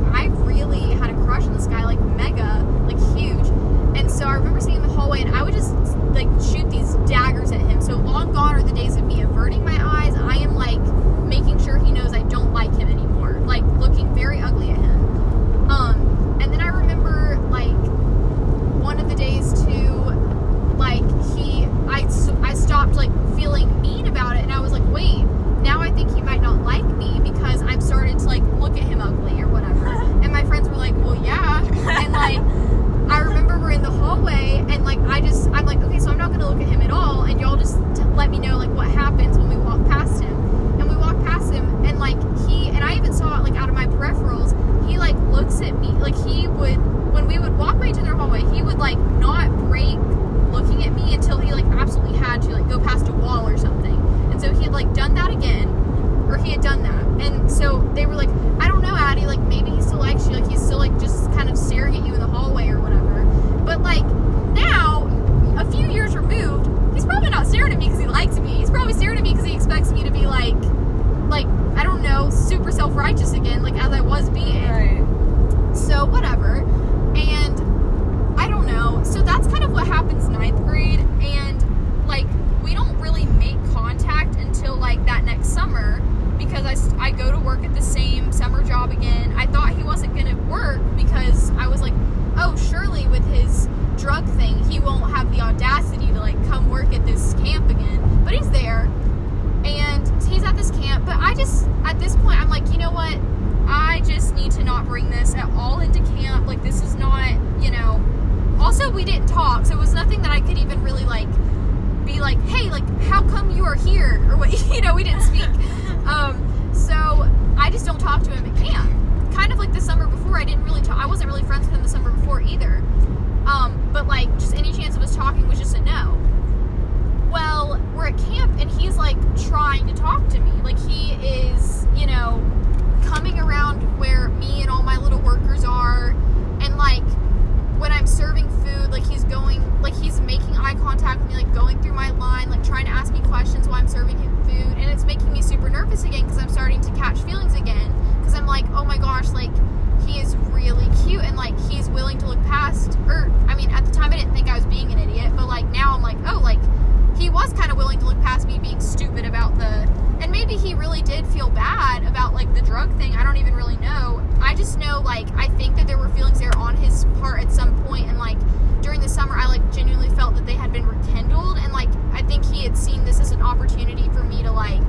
[161.40, 164.22] feel bad about like the drug thing i don't even really know.
[164.42, 167.50] I just know like i think that there were feelings there on his part at
[167.50, 168.38] some point and like
[168.82, 172.22] during the summer i like genuinely felt that they had been rekindled and like i
[172.24, 174.84] think he had seen this as an opportunity for me to like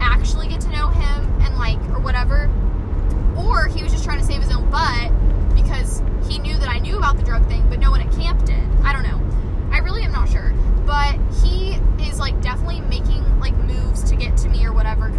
[0.00, 2.50] actually get to know him and like or whatever.
[3.36, 5.12] Or he was just trying to save his own butt
[5.54, 8.46] because he knew that i knew about the drug thing but no one at camp
[8.46, 8.64] did.
[8.82, 9.20] I don't know.
[9.70, 10.54] I really am not sure.
[10.86, 11.74] But he
[12.08, 13.54] is like definitely making like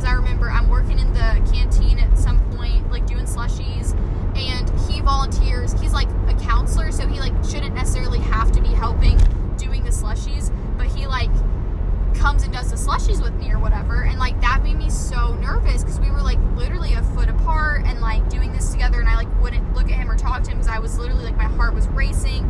[0.08, 3.96] i remember i'm working in the canteen at some point like doing slushies
[4.36, 5.74] and he volunteers.
[5.82, 9.18] He's like a counselor so he like shouldn't necessarily have to be helping
[9.58, 11.32] doing the slushies but he like
[12.16, 15.34] comes and does the slushies with me or whatever and like that made me so
[15.36, 19.10] nervous because we were like literally a foot apart and like doing this together and
[19.10, 21.38] i like wouldn't look at him or talk to him because i was literally like
[21.38, 22.44] my heart was racing.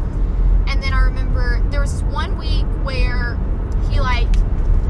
[0.67, 3.39] And then I remember there was one week where
[3.89, 4.27] he like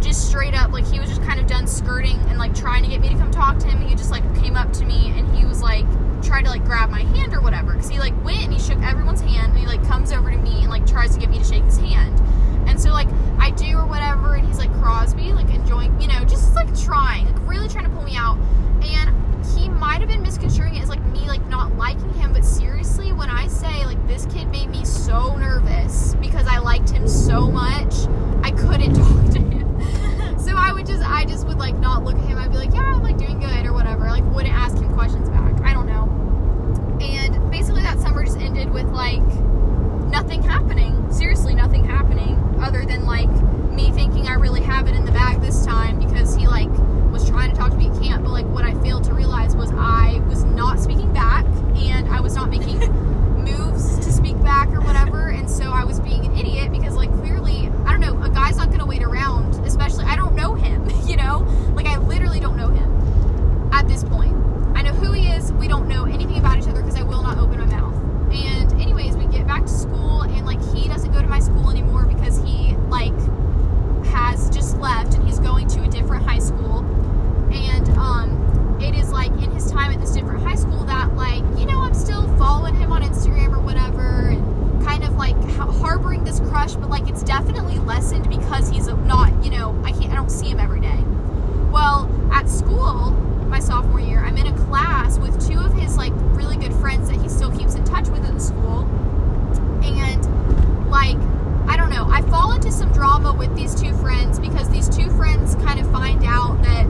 [0.02, 2.90] just straight up like he was just kind of done skirting and like trying to
[2.90, 3.82] get me to come talk to him.
[3.88, 5.86] He just like came up to me and he was like
[6.24, 8.82] tried to like grab my hand or whatever because he like went and he shook
[8.82, 11.40] everyone's hand and he like comes over to me and like tries to get me
[11.40, 12.20] to shake his hand.
[12.68, 13.08] And so like
[13.40, 17.26] I do or whatever and he's like Crosby like enjoying you know just like trying
[17.26, 18.38] like really trying to pull me out
[18.84, 22.44] and he might have been misconstruing it as like me like not liking him but
[22.44, 27.08] seriously when i say like this kid made me so nervous because i liked him
[27.08, 27.94] so much
[28.44, 29.47] i couldn't talk to him
[30.48, 32.38] so i would just i just would like not look at him.
[32.38, 34.06] I'd be like yeah i'm like doing good or whatever.
[34.06, 35.60] Like wouldn't ask him questions back.
[35.62, 36.06] I don't know.
[37.02, 39.22] And basically that summer just ended with like
[40.08, 41.12] nothing happening.
[41.12, 43.30] Seriously nothing happening other than like
[43.72, 46.70] me thinking i really have it in the bag this time because he like
[47.12, 49.56] was trying to talk to me at camp, but like what I failed to realize
[49.56, 51.46] was I was not speaking back
[51.76, 52.80] and I was not making
[53.52, 57.12] moves to speak back or whatever, and so I was being an idiot because like
[57.14, 60.90] clearly I don't know a guy's not gonna wait around, especially I don't know him,
[61.06, 61.40] you know,
[61.76, 64.36] like I literally don't know him at this point.
[64.76, 65.52] I know who he is.
[65.54, 67.96] We don't know anything about each other because I will not open my mouth.
[68.32, 71.70] And anyways, we get back to school and like he doesn't go to my school
[71.70, 73.18] anymore because he like
[74.08, 76.80] has just left and he's going to a different high school
[77.52, 78.47] and um,
[78.82, 81.80] it is like in his time at this different high school that like you know
[81.82, 86.76] i'm still following him on instagram or whatever and kind of like harboring this crush
[86.76, 90.48] but like it's definitely lessened because he's not you know i can't i don't see
[90.48, 91.04] him every day
[91.72, 93.12] well at school
[93.48, 97.10] my sophomore year i'm in a class with two of his like really good friends
[97.10, 98.84] that he still keeps in touch with the school
[99.84, 101.18] and like
[101.70, 102.08] I don't know.
[102.10, 105.92] I fall into some drama with these two friends because these two friends kind of
[105.92, 106.88] find out that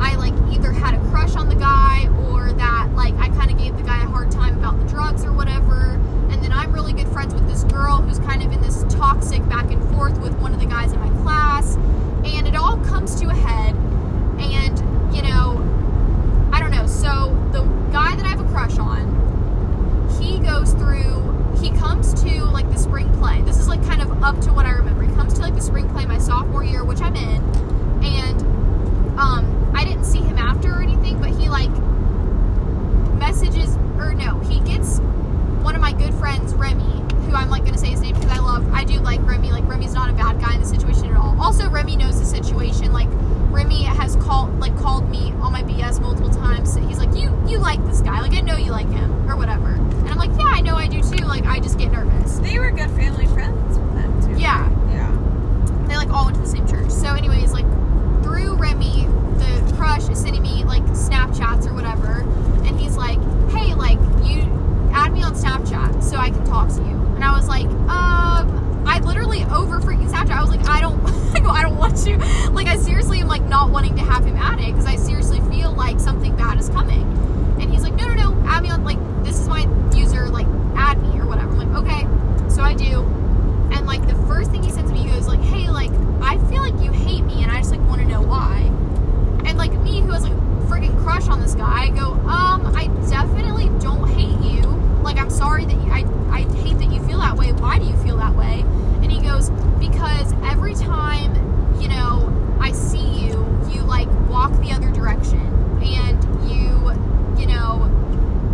[0.00, 3.58] I like either had a crush on the guy or that like I kind of
[3.58, 6.00] gave the guy a hard time about the drugs or whatever.
[6.30, 9.46] And then I'm really good friends with this girl who's kind of in this toxic
[9.48, 11.76] back and forth with one of the guys in my class.
[12.24, 13.74] And it all comes to a head.
[14.40, 15.58] And, you know,
[16.52, 16.86] I don't know.
[16.86, 19.18] So the guy that I have a crush on,
[20.20, 21.30] he goes through
[21.60, 23.42] he comes to like the spring play.
[23.42, 25.02] This is like kind of up to what I remember.
[25.02, 27.42] He comes to like the spring play my sophomore year, which I'm in,
[28.02, 28.59] and
[29.20, 31.70] um, I didn't see him after or anything, but he like
[33.18, 34.98] messages or no, he gets
[35.62, 38.38] one of my good friends, Remy, who I'm like gonna say his name because I
[38.38, 39.52] love I do like Remy.
[39.52, 41.38] Like Remy's not a bad guy in the situation at all.
[41.40, 42.94] Also, Remy knows the situation.
[42.94, 43.08] Like
[43.52, 46.74] Remy has called like called me on my BS multiple times.
[46.76, 49.74] He's like, You you like this guy, like I know you like him or whatever.
[49.74, 51.24] And I'm like, Yeah, I know I do too.
[51.26, 52.38] Like I just get nervous.
[52.38, 54.40] They were good family friends with them too.
[54.40, 54.66] Yeah.
[54.88, 55.86] Yeah.
[55.88, 56.90] They like all went to the same church.
[56.90, 57.66] So anyways, like
[58.30, 59.06] through Remy,
[59.38, 62.20] the crush is sending me like Snapchats or whatever,
[62.64, 63.18] and he's like,
[63.50, 64.42] "Hey, like you
[64.92, 68.84] add me on Snapchat so I can talk to you." And I was like, "Um,
[68.86, 70.30] I literally over freaking Snapchat.
[70.30, 71.00] I was like, I don't,
[71.46, 72.18] I don't want to.
[72.50, 75.40] Like, I seriously am like not wanting to have him add it because I seriously
[75.50, 77.02] feel like something bad is coming."
[77.60, 78.84] And he's like, "No, no, no, add me on.
[78.84, 80.28] Like, this is my user.
[80.28, 83.19] Like, add me or whatever." I'm like, "Okay." So I do
[84.30, 85.90] first thing he sends me, he goes like, "Hey, like,
[86.22, 88.60] I feel like you hate me, and I just like want to know why."
[89.44, 92.86] And like me, who has like freaking crush on this guy, I go, "Um, I
[93.10, 94.62] definitely don't hate you.
[95.02, 97.52] Like, I'm sorry that you, I I hate that you feel that way.
[97.52, 98.64] Why do you feel that way?"
[99.02, 99.50] And he goes,
[99.80, 101.34] "Because every time,
[101.80, 103.32] you know, I see you,
[103.72, 105.42] you like walk the other direction,
[105.82, 106.18] and
[106.48, 106.92] you,
[107.36, 107.99] you know."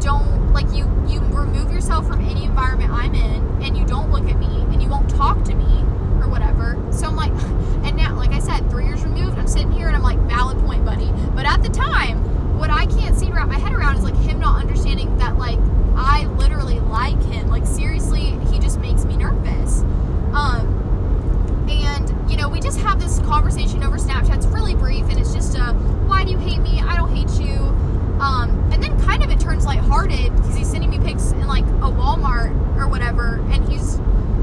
[0.07, 4.25] don't like you you remove yourself from any environment I'm in and you don't look
[4.31, 5.83] at me and you won't talk to me
[6.21, 6.81] or whatever.
[6.93, 7.33] So I'm like
[7.85, 10.59] and now like I said, 3 years removed, I'm sitting here and I'm like valid
[10.59, 11.11] point, buddy.
[11.35, 14.15] But at the time, what I can't see to wrap my head around is like
[14.19, 15.59] him not understanding that like
[15.97, 17.49] I literally like him.
[17.49, 19.81] Like seriously, he just makes me nervous.
[20.33, 24.37] Um and you know, we just have this conversation over Snapchat.
[24.37, 25.73] It's really brief and it's just a
[26.07, 26.81] why do you hate me?
[26.81, 27.75] I don't hate you
[28.21, 31.65] um, and then kind of it turns lighthearted because he's sending me pics in like
[31.65, 33.97] a Walmart or whatever, and he's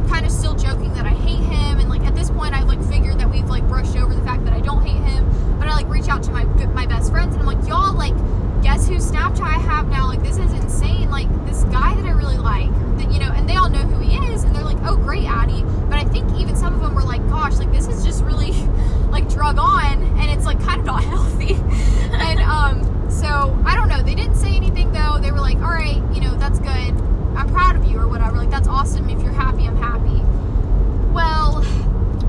[0.07, 1.79] kind of still joking that I hate him.
[1.79, 4.45] And like at this point, I've like figured that we've like brushed over the fact
[4.45, 5.57] that I don't hate him.
[5.59, 8.13] But I like reach out to my my best friends, and I'm like, "Y'all like."
[8.63, 10.07] Guess whose Snapchat I have now?
[10.07, 11.11] Like this is insane.
[11.11, 13.99] Like this guy that I really like, that you know, and they all know who
[13.99, 16.95] he is, and they're like, "Oh, great, Addie." But I think even some of them
[16.95, 18.51] were like, "Gosh, like this is just really
[19.11, 21.55] like drug on, and it's like kind of not healthy."
[22.13, 22.92] and um,
[23.23, 24.01] so I don't know.
[24.01, 25.17] They didn't say anything though.
[25.17, 26.91] They were like, "All right, you know, that's good.
[27.37, 28.37] I'm proud of you or whatever.
[28.37, 29.09] Like that's awesome.
[29.09, 30.21] If you're happy, I'm happy."
[31.13, 31.63] Well,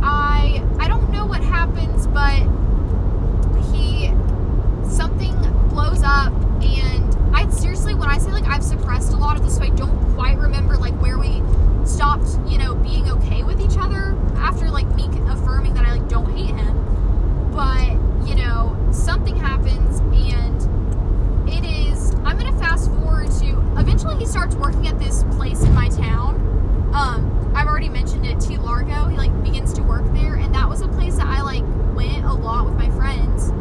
[0.03, 2.42] I I don't know what happens, but
[3.72, 4.12] he
[4.88, 5.34] something
[5.70, 6.32] blows up
[6.62, 9.70] and I seriously when I say like I've suppressed a lot of this so I
[9.70, 11.42] don't quite remember like where we
[11.84, 16.09] stopped, you know, being okay with each other after like me affirming that I like
[16.09, 17.51] don't hate him.
[17.53, 20.64] But, you know, something happens and
[21.55, 23.49] it is I'm gonna fast forward to
[23.79, 26.35] eventually he starts working at this place in my town.
[26.95, 29.09] Um, I've already mentioned it, T Largo.
[29.09, 32.25] He like begins to work there and that was a place that I like went
[32.25, 33.53] a lot with my friends.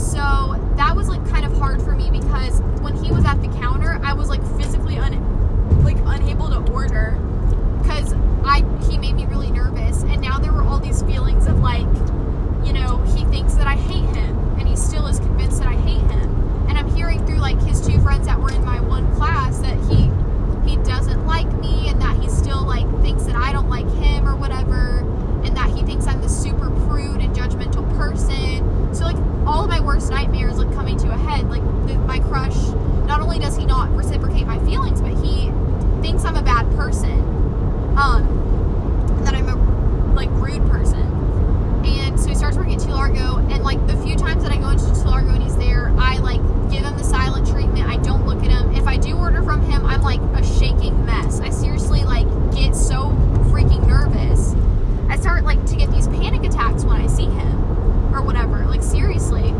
[0.00, 3.48] So that was like kind of hard for me because when he was at the
[3.58, 7.18] counter, I was like physically un- like unable to order
[7.82, 8.12] because
[8.44, 10.02] I he made me really nervous.
[10.04, 11.86] And now there were all these feelings of like,
[12.66, 15.74] you know, he thinks that I hate him, and he still is convinced that I
[15.74, 16.43] hate him.
[16.74, 19.76] And I'm hearing through like his two friends that were in my one class that
[19.88, 20.10] he
[20.68, 24.26] he doesn't like me, and that he still like thinks that I don't like him
[24.26, 24.98] or whatever,
[25.44, 28.92] and that he thinks I'm this super prude and judgmental person.
[28.92, 29.16] So like
[29.46, 31.48] all of my worst nightmares like coming to a head.
[31.48, 32.56] Like the, my crush,
[33.06, 35.52] not only does he not reciprocate my feelings, but he
[36.02, 37.20] thinks I'm a bad person.
[37.96, 41.13] Um, that I'm a like rude person.
[41.84, 44.56] And so he starts working at T Largo, and like the few times that I
[44.56, 47.86] go into T Largo and he's there, I like give him the silent treatment.
[47.86, 48.74] I don't look at him.
[48.74, 51.40] If I do order from him, I'm like a shaking mess.
[51.40, 53.10] I seriously like get so
[53.50, 54.54] freaking nervous.
[55.10, 58.64] I start like to get these panic attacks when I see him or whatever.
[58.66, 59.50] Like seriously.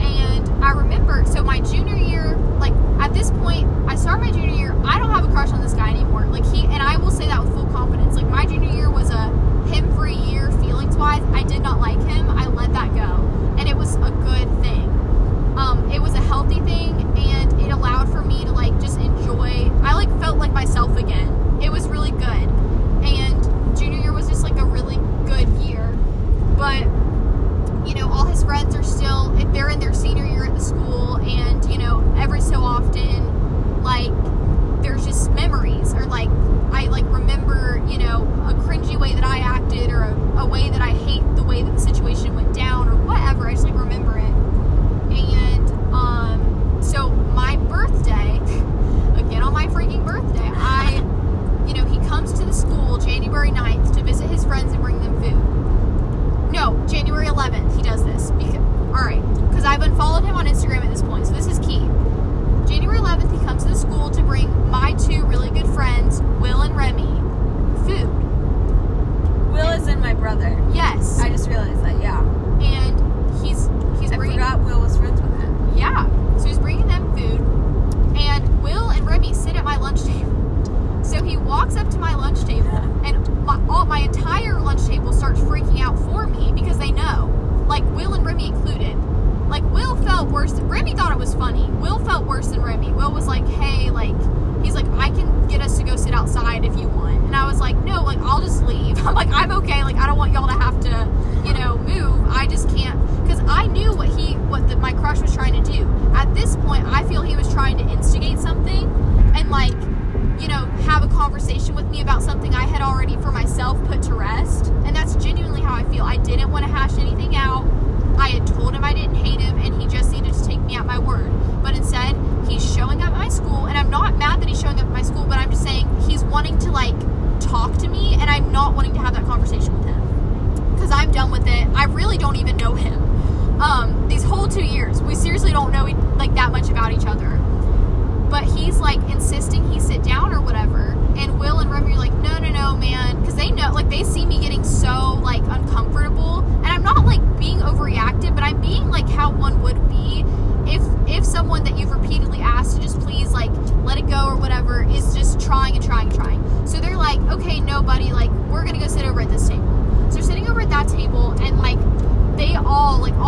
[0.00, 4.54] And I remember, so my junior year, like at this point, I start my junior
[4.54, 4.72] year.
[4.84, 6.26] I don't have a crush on this guy anymore.
[6.26, 8.14] Like he, and I will say that with full confidence.
[8.14, 11.22] Like my junior year was a him free year feelings wise.
[11.32, 11.97] I did not like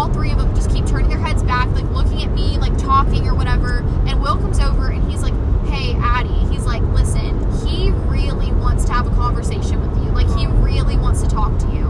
[0.01, 2.77] all three of them just keep turning their heads back, like looking at me, like
[2.79, 3.81] talking or whatever.
[4.07, 5.35] And Will comes over and he's like,
[5.67, 7.37] hey, Addie, he's like, listen,
[7.67, 10.11] he really wants to have a conversation with you.
[10.13, 11.87] Like, he really wants to talk to you.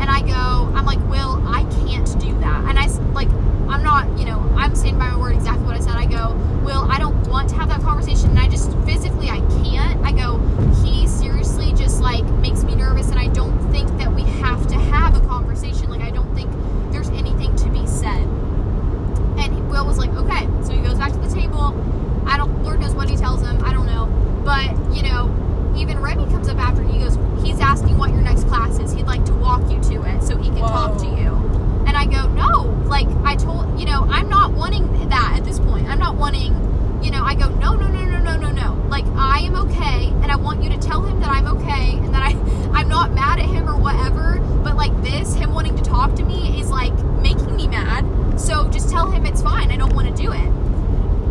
[0.00, 2.64] And I go, I'm like, Will, I can't do that.
[2.68, 3.30] And I, like,
[3.68, 5.94] I'm not, you know, I'm standing by my word exactly what I said.
[5.94, 6.34] I go,
[6.64, 8.30] Will, I don't want to have that conversation.
[8.30, 9.38] And I just physically, I
[23.08, 23.62] He tells him.
[23.64, 24.06] I don't know.
[24.44, 25.30] But, you know,
[25.76, 28.92] even Remy comes up after and he goes, he's asking what your next class is.
[28.92, 30.68] He'd like to walk you to it so he can Whoa.
[30.68, 31.34] talk to you.
[31.86, 35.58] And I go, no, like I told, you know, I'm not wanting that at this
[35.58, 35.86] point.
[35.86, 36.52] I'm not wanting,
[37.02, 38.86] you know, I go, no, no, no, no, no, no, no.
[38.88, 42.14] Like I am okay and I want you to tell him that I'm okay and
[42.14, 42.30] that I,
[42.78, 44.38] I'm not mad at him or whatever.
[44.62, 48.40] But like this, him wanting to talk to me is like making me mad.
[48.40, 49.70] So just tell him it's fine.
[49.70, 50.50] I don't want to do it.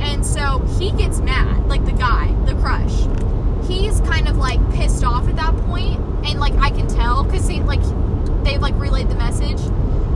[0.03, 3.07] And so he gets mad, like the guy, the crush.
[3.67, 7.47] He's kind of like pissed off at that point, and like I can tell because
[7.47, 7.81] he like
[8.43, 9.59] they've like relayed the message.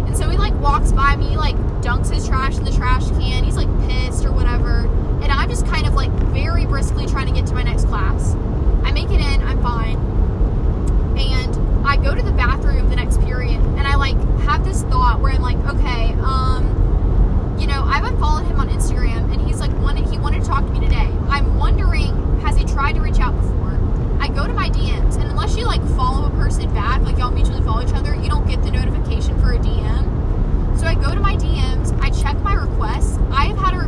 [0.05, 3.43] And so he like walks by me, like dunks his trash in the trash can.
[3.43, 4.87] He's like pissed or whatever.
[5.21, 8.35] And I'm just kind of like very briskly trying to get to my next class.
[8.83, 9.97] I make it in, I'm fine.
[11.17, 15.21] And I go to the bathroom the next period and I like have this thought
[15.21, 16.76] where I'm like, okay, um,
[17.59, 20.65] you know, I've unfollowed him on Instagram and he's like wanted he wanted to talk
[20.65, 21.11] to me today.
[21.29, 23.77] I'm wondering, has he tried to reach out before?
[24.19, 27.31] I go to my DMs and unless you like follow a person back, like y'all
[27.31, 30.79] mutually follow each other, you don't get the notification for a DM.
[30.79, 33.17] So I go to my DMs, I check my requests.
[33.31, 33.87] I have had a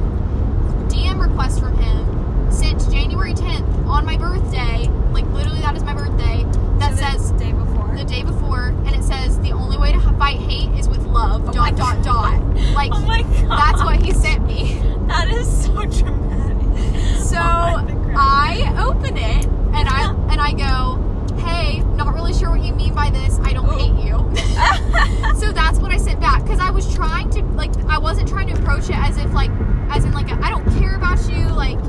[0.89, 4.87] DM request from him since January 10th on my birthday.
[5.11, 6.45] Like literally that is my birthday.
[6.79, 7.78] That So says day before.
[7.99, 11.49] The day before and it says the only way to fight hate is with love.
[11.49, 12.41] Oh dot dot dot.
[12.73, 13.59] Like oh my god.
[13.59, 14.79] that's what he sent me.
[15.09, 17.17] That is so dramatic.
[17.17, 18.13] So Oh.
[18.15, 22.93] I open it and I and I go, "Hey, not really sure what you mean
[22.93, 23.37] by this.
[23.43, 24.13] I don't hate you."
[25.39, 28.47] so that's what I sent back because I was trying to like I wasn't trying
[28.47, 29.51] to approach it as if like
[29.89, 31.79] as in like I don't care about you like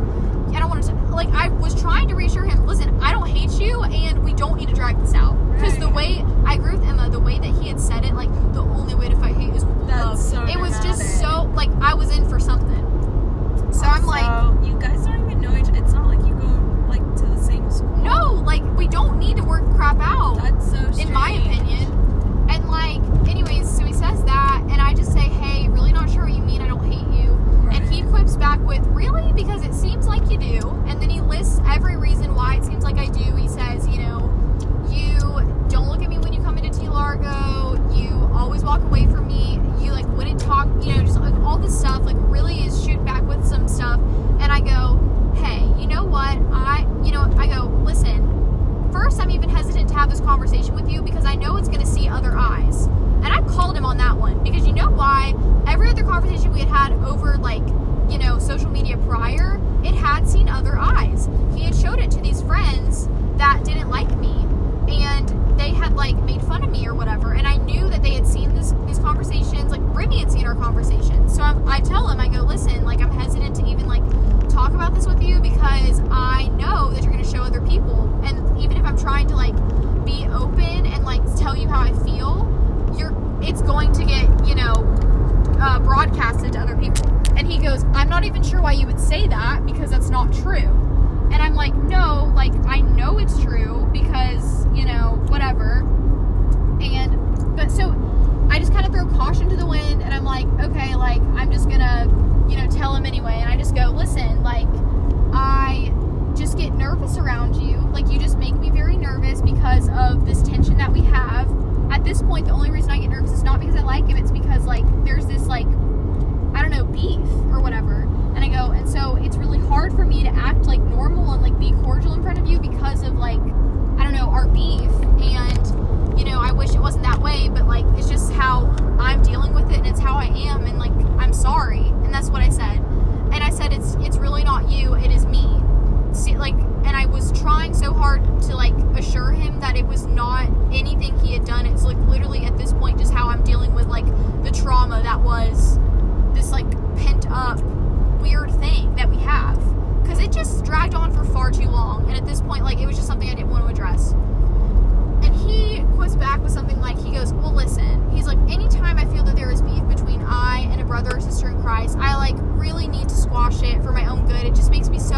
[0.54, 2.66] I don't want to like I was trying to reassure him.
[2.66, 5.88] Listen, I don't hate you, and we don't need to drag this out because the
[5.88, 8.94] way I agree with Emma, the way that he had said it, like the only
[8.94, 10.09] way to fight hate is with love.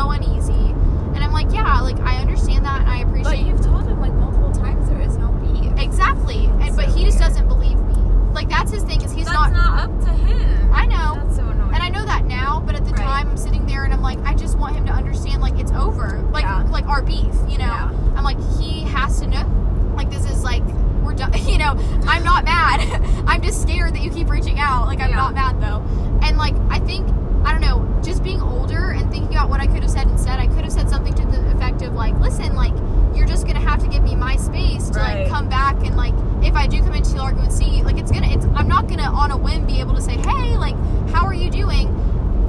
[0.02, 0.52] So uneasy
[1.14, 4.00] and i'm like yeah like i understand that and i appreciate But you've told him
[4.00, 5.72] like multiple times there is no beef.
[5.78, 7.94] exactly and but So he just doesn't believe me
[8.32, 10.72] like that's his thing is he's That's not not, up to him.
[10.72, 11.20] I know.
[11.22, 11.74] That's so annoying.
[11.74, 13.04] And I know that now, but at the Right.
[13.04, 15.70] time I'm sitting there and I'm like, I just want him to understand like it's
[15.72, 16.18] over.
[16.32, 16.62] Like Yeah.
[16.70, 17.66] like our beef, you know.
[17.66, 17.90] Yeah.
[18.16, 19.92] I'm like, he has to know.
[19.94, 20.62] Like this is like
[21.04, 21.76] we're done you know,
[22.08, 22.80] I'm not mad.
[23.26, 24.86] I'm just scared that you keep reaching out.
[24.86, 25.16] Like I'm Yeah.
[25.16, 25.82] not mad though.
[26.26, 27.06] And like I think
[27.44, 30.18] I don't know, just being older and thinking about what I could have said and
[30.18, 32.72] said, I could have said something to the effect of like, listen, like
[33.14, 35.22] you're just gonna have to give me my space to right.
[35.22, 38.10] like come back and like if I do come into Largo and see, like it's
[38.10, 40.76] gonna, it's I'm not gonna on a whim be able to say, hey, like
[41.10, 41.88] how are you doing?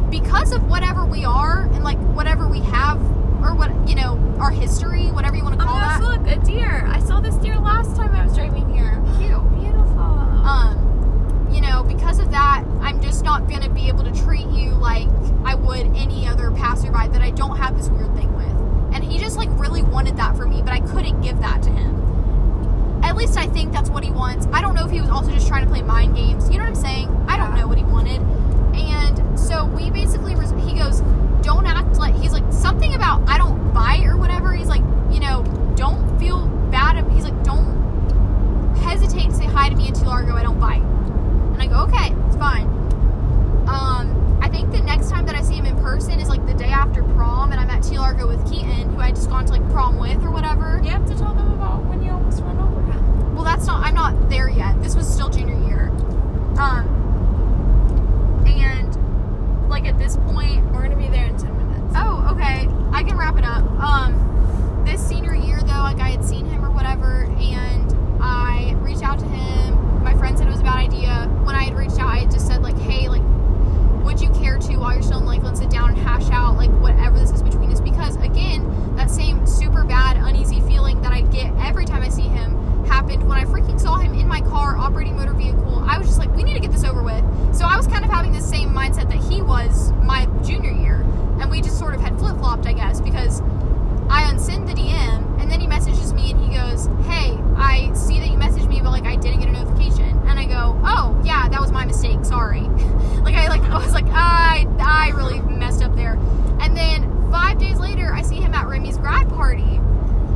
[0.09, 3.01] Because of whatever we are and like whatever we have
[3.43, 5.81] or what you know our history, whatever you want to call it.
[5.81, 6.01] that.
[6.01, 6.85] Look, a deer.
[6.87, 9.01] I saw this deer last time I was driving here.
[9.17, 9.99] Cute, beautiful.
[10.01, 10.82] Um,
[11.73, 15.07] know, because of that, I'm just not going to be able to treat you like
[15.43, 18.95] I would any other passerby that I don't have this weird thing with.
[18.95, 21.69] And he just like really wanted that for me, but I couldn't give that to
[21.69, 23.01] him.
[23.03, 24.47] At least I think that's what he wants.
[24.53, 26.49] I don't know if he was also just trying to play mind games.
[26.49, 27.25] You know what I'm saying?
[27.27, 28.21] I don't know what he wanted.
[28.75, 31.01] And so we basically, res- he goes,
[31.41, 34.53] don't act like, he's like, something about I don't buy or whatever.
[34.53, 35.43] He's like, you know,
[35.75, 37.03] don't feel bad.
[37.11, 40.35] He's like, don't hesitate to say hi to me until Largo.
[40.35, 40.83] I don't bite.
[41.63, 42.67] I go, okay, it's fine.
[43.69, 46.53] Um, I think the next time that I see him in person is like the
[46.53, 49.51] day after prom, and I'm at T Largo with Keaton, who I just gone to
[49.53, 50.81] like prom with or whatever.
[50.83, 53.33] You have to tell them about when you almost ran over him.
[53.33, 53.85] Well, that's not.
[53.85, 54.83] I'm not there yet.
[54.83, 55.87] This was still junior year.
[56.59, 56.85] Um,
[58.45, 61.93] and like at this point, we're gonna be there in ten minutes.
[61.95, 62.67] Oh, okay.
[62.91, 63.63] I can wrap it up.
[63.79, 69.01] Um this senior year though like i had seen him or whatever and i reached
[69.01, 71.27] out to him my friend said it was a bad idea.
[71.43, 73.23] When I had reached out, I had just said like, hey, like,
[74.03, 76.69] would you care to while you're still in Lakeland sit down and hash out like
[76.81, 77.79] whatever this is between us?
[77.79, 82.23] Because again, that same super bad, uneasy feeling that I get every time I see
[82.23, 85.83] him happened when I freaking saw him in my car operating motor vehicle.
[85.87, 87.23] I was just like, we need to get this over with.
[87.55, 91.01] So I was kind of having the same mindset that he was my junior year,
[91.39, 93.41] and we just sort of had flip flopped, I guess, because
[96.73, 100.17] goes, "Hey, I see that you messaged me, but like I didn't get a notification."
[100.27, 102.23] And I go, "Oh, yeah, that was my mistake.
[102.25, 102.61] Sorry."
[103.23, 106.17] like I like I was like, "I I really messed up there."
[106.61, 109.79] And then 5 days later, I see him at Remy's grad party.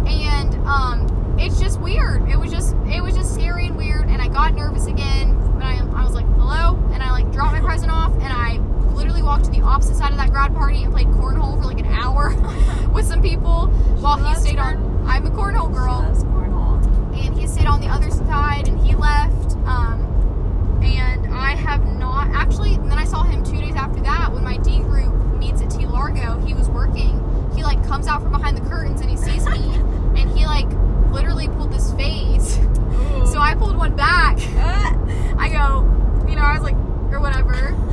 [0.07, 2.27] And um it's just weird.
[2.29, 5.29] It was just it was just scary and weird and I got nervous again.
[5.55, 8.57] And I I was like, "Hello?" And I like dropped my present off and I
[8.95, 11.79] literally walked to the opposite side of that grad party and played cornhole for like
[11.79, 12.33] an hour
[12.93, 13.67] with some people.
[13.99, 15.05] While he stayed on.
[15.07, 16.01] I'm a cornhole girl.
[16.25, 16.83] cornhole.
[17.15, 22.27] and he stayed on the other side and he left um, and i have not
[22.31, 25.61] actually and then i saw him two days after that when my d group meets
[25.61, 26.39] at t largo.
[26.45, 27.23] He was working.
[27.55, 29.75] He like comes out from behind the curtains and he sees me
[30.19, 30.69] and he like
[31.11, 32.55] literally pulled this face.
[33.31, 34.37] So i pulled one back.
[35.39, 35.83] I go
[36.29, 36.75] you know i was like
[37.11, 37.75] or whatever.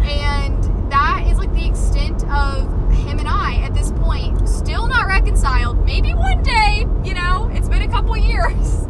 [0.00, 5.06] And that is like the extent of him and i at this point still not
[5.06, 5.84] reconciled.
[5.84, 7.50] Maybe one day you know?
[7.52, 8.86] It's been a couple years.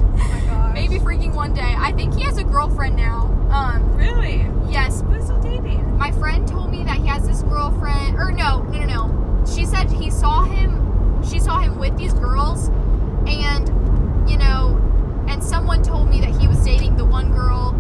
[0.52, 1.74] Oh maybe freaking one day.
[1.78, 3.26] I think he has a girlfriend now.
[3.50, 4.46] Um Really?
[4.68, 5.02] yes.
[5.02, 5.96] Who's still dating?
[5.98, 9.44] my friend told me that he has this girlfriend or no no no no.
[9.46, 12.68] She said he saw him she saw him with these girls
[13.26, 13.68] and
[14.30, 14.76] you know
[15.28, 17.74] and someone told me that he was dating the one girl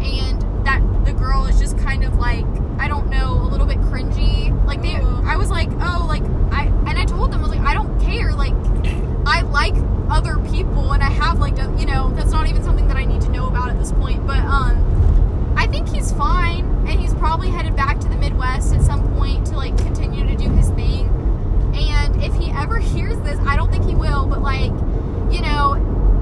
[0.00, 2.44] and that the girl is just kind of like
[2.78, 4.94] i don't know a little bit cringy like they
[5.24, 6.22] i was like oh like
[6.52, 8.52] i and i told them i was like i don't care like
[9.26, 9.74] i like
[10.10, 13.22] other people and i have like you know that's not even something that i need
[13.22, 14.84] to know about at this point but um
[15.56, 19.44] I think he's fine, and he's probably headed back to the Midwest at some point
[19.48, 21.08] to like continue to do his thing.
[21.74, 24.70] And if he ever hears this, I don't think he will, but like,
[25.32, 25.74] you know,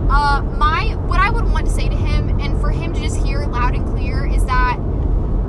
[0.09, 3.25] uh, my what I would want to say to him, and for him to just
[3.25, 4.79] hear loud and clear, is that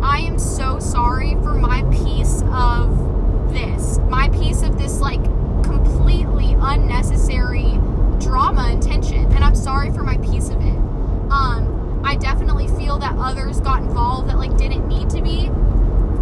[0.01, 5.23] I am so sorry for my piece of this, my piece of this like
[5.63, 7.79] completely unnecessary
[8.19, 10.77] drama and tension, and I'm sorry for my piece of it.
[11.29, 15.51] Um, I definitely feel that others got involved that like didn't need to be.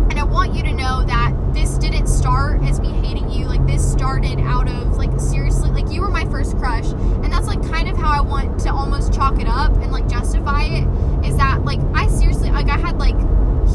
[0.09, 3.45] And I want you to know that this didn't start as me hating you.
[3.45, 6.85] Like this started out of like seriously, like you were my first crush.
[6.91, 10.07] And that's like kind of how I want to almost chalk it up and like
[10.07, 10.87] justify it
[11.25, 13.15] is that like I seriously like I had like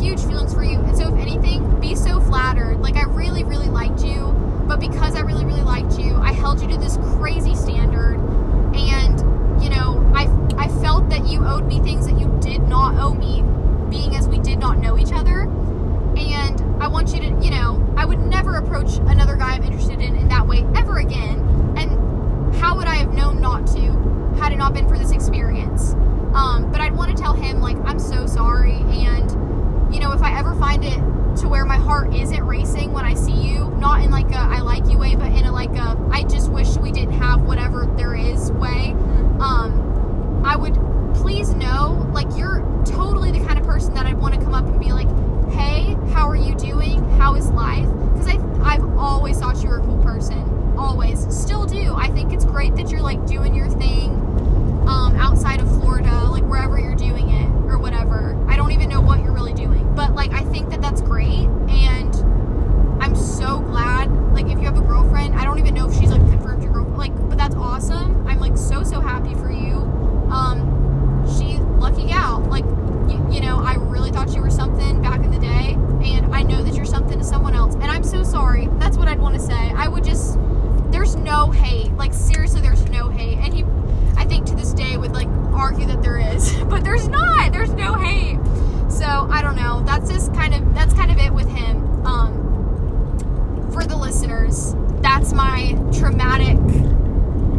[0.01, 0.78] huge feelings for you.
[0.78, 2.81] And so if anything, be so flattered.
[2.81, 4.32] Like I really, really liked you.
[4.66, 8.19] But because I really, really liked you, I held you to this crazy standard.
[8.74, 12.94] And, you know, I I felt that you owed me things that you did not
[12.97, 13.43] owe me,
[13.90, 15.48] being as we did not know each other.
[17.01, 20.28] Want you to, you know, I would never approach another guy I'm interested in in
[20.28, 21.39] that way ever again.
[21.78, 25.94] And how would I have known not to had it not been for this experience?
[26.35, 28.74] Um, but I'd want to tell him, like, I'm so sorry.
[28.74, 30.98] And, you know, if I ever find it
[31.40, 34.60] to where my heart isn't racing when I see you, not in like a I
[34.60, 37.90] like you way, but in a like a I just wish we didn't have whatever
[37.97, 38.90] there is way,
[39.40, 40.74] um, I would
[41.14, 44.66] please know, like, you're totally the kind of person that I'd want to come up
[44.66, 45.09] and be like,
[45.51, 47.02] hey, how are you doing?
[47.18, 47.86] How is life?
[48.14, 48.28] Because
[48.62, 50.74] I've always thought you were a cool person.
[50.78, 51.27] Always.
[51.35, 51.94] Still do.
[51.94, 54.10] I think it's great that you're, like, doing your thing
[54.89, 58.43] um, outside of Florida, like, wherever you're doing it or whatever.
[58.48, 59.94] I don't even know what you're really doing.
[59.94, 61.47] But, like, I think that that's great.
[61.68, 62.14] And
[63.02, 64.10] I'm so glad.
[64.32, 66.72] Like, if you have a girlfriend, I don't even know if she's, like, confirmed your
[66.72, 66.98] girlfriend.
[66.98, 68.27] Like, but that's awesome.
[68.27, 69.77] I'm, like, so, so happy for you.
[70.31, 72.40] Um, she lucky gal.
[72.40, 72.64] Like,
[73.10, 76.43] you, you know, I really thought you were something back in the day, and I
[76.43, 77.74] know that you're something to someone else.
[77.74, 78.69] And I'm so sorry.
[78.78, 79.55] That's what I'd want to say.
[79.55, 80.36] I would just,
[80.90, 81.93] there's no hate.
[81.93, 83.39] Like, seriously, there's no hate.
[83.39, 83.65] And he,
[84.16, 87.52] I think to this day, would like argue that there is, but there's not.
[87.52, 88.39] There's no hate.
[88.90, 89.82] So I don't know.
[89.86, 92.07] That's just kind of that's kind of it with him.
[92.07, 96.59] Um, for the listeners, that's my traumatic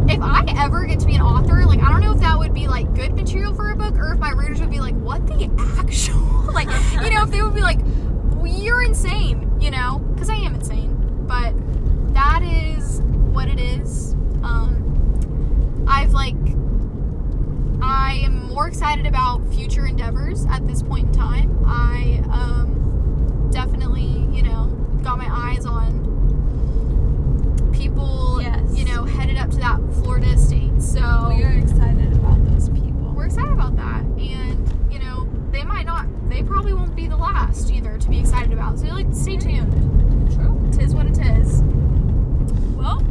[0.08, 2.52] if I ever get to be an author, like I don't know if that would
[2.52, 5.26] be like good material for a book or if my readers would be like, what
[5.26, 7.80] the actual like you know, if they would be like,
[8.44, 9.98] You're insane, you know?
[10.14, 10.96] Because I am insane.
[11.26, 11.54] But
[12.14, 13.00] that is
[13.32, 14.12] what it is.
[14.42, 16.34] Um I've like
[17.82, 21.64] I am more excited about future endeavors at this point in time.
[21.66, 24.66] I um definitely, you know,
[25.02, 26.00] got my eyes on
[27.72, 28.76] people, Yes.
[28.76, 30.80] you know, headed up to that Florida state.
[30.80, 31.00] So
[31.34, 33.12] We are excited about those people.
[33.16, 34.02] we're excited about that.
[34.04, 35.21] And, you know,
[35.52, 38.78] they might not, they probably won't be the last either to be excited about.
[38.78, 40.32] So, like, stay tuned.
[40.32, 40.58] True.
[40.72, 41.62] Tis what it is.
[42.74, 43.04] Well,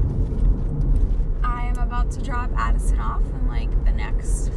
[1.43, 4.49] I am about to drop Addison off in like the next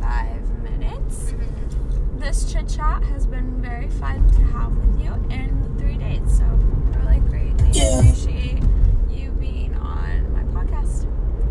[0.00, 1.32] five minutes.
[1.32, 2.20] Mm-hmm.
[2.20, 6.38] This chit chat has been very fun to have with you in the three days,
[6.38, 8.62] so I really greatly appreciate
[9.10, 11.06] you being on my podcast.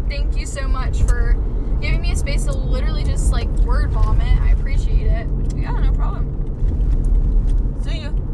[0.08, 1.34] Thank you so much for
[1.82, 4.40] giving me a space to literally just like word vomit
[5.66, 7.82] yeah, no problem.
[7.84, 8.25] See you.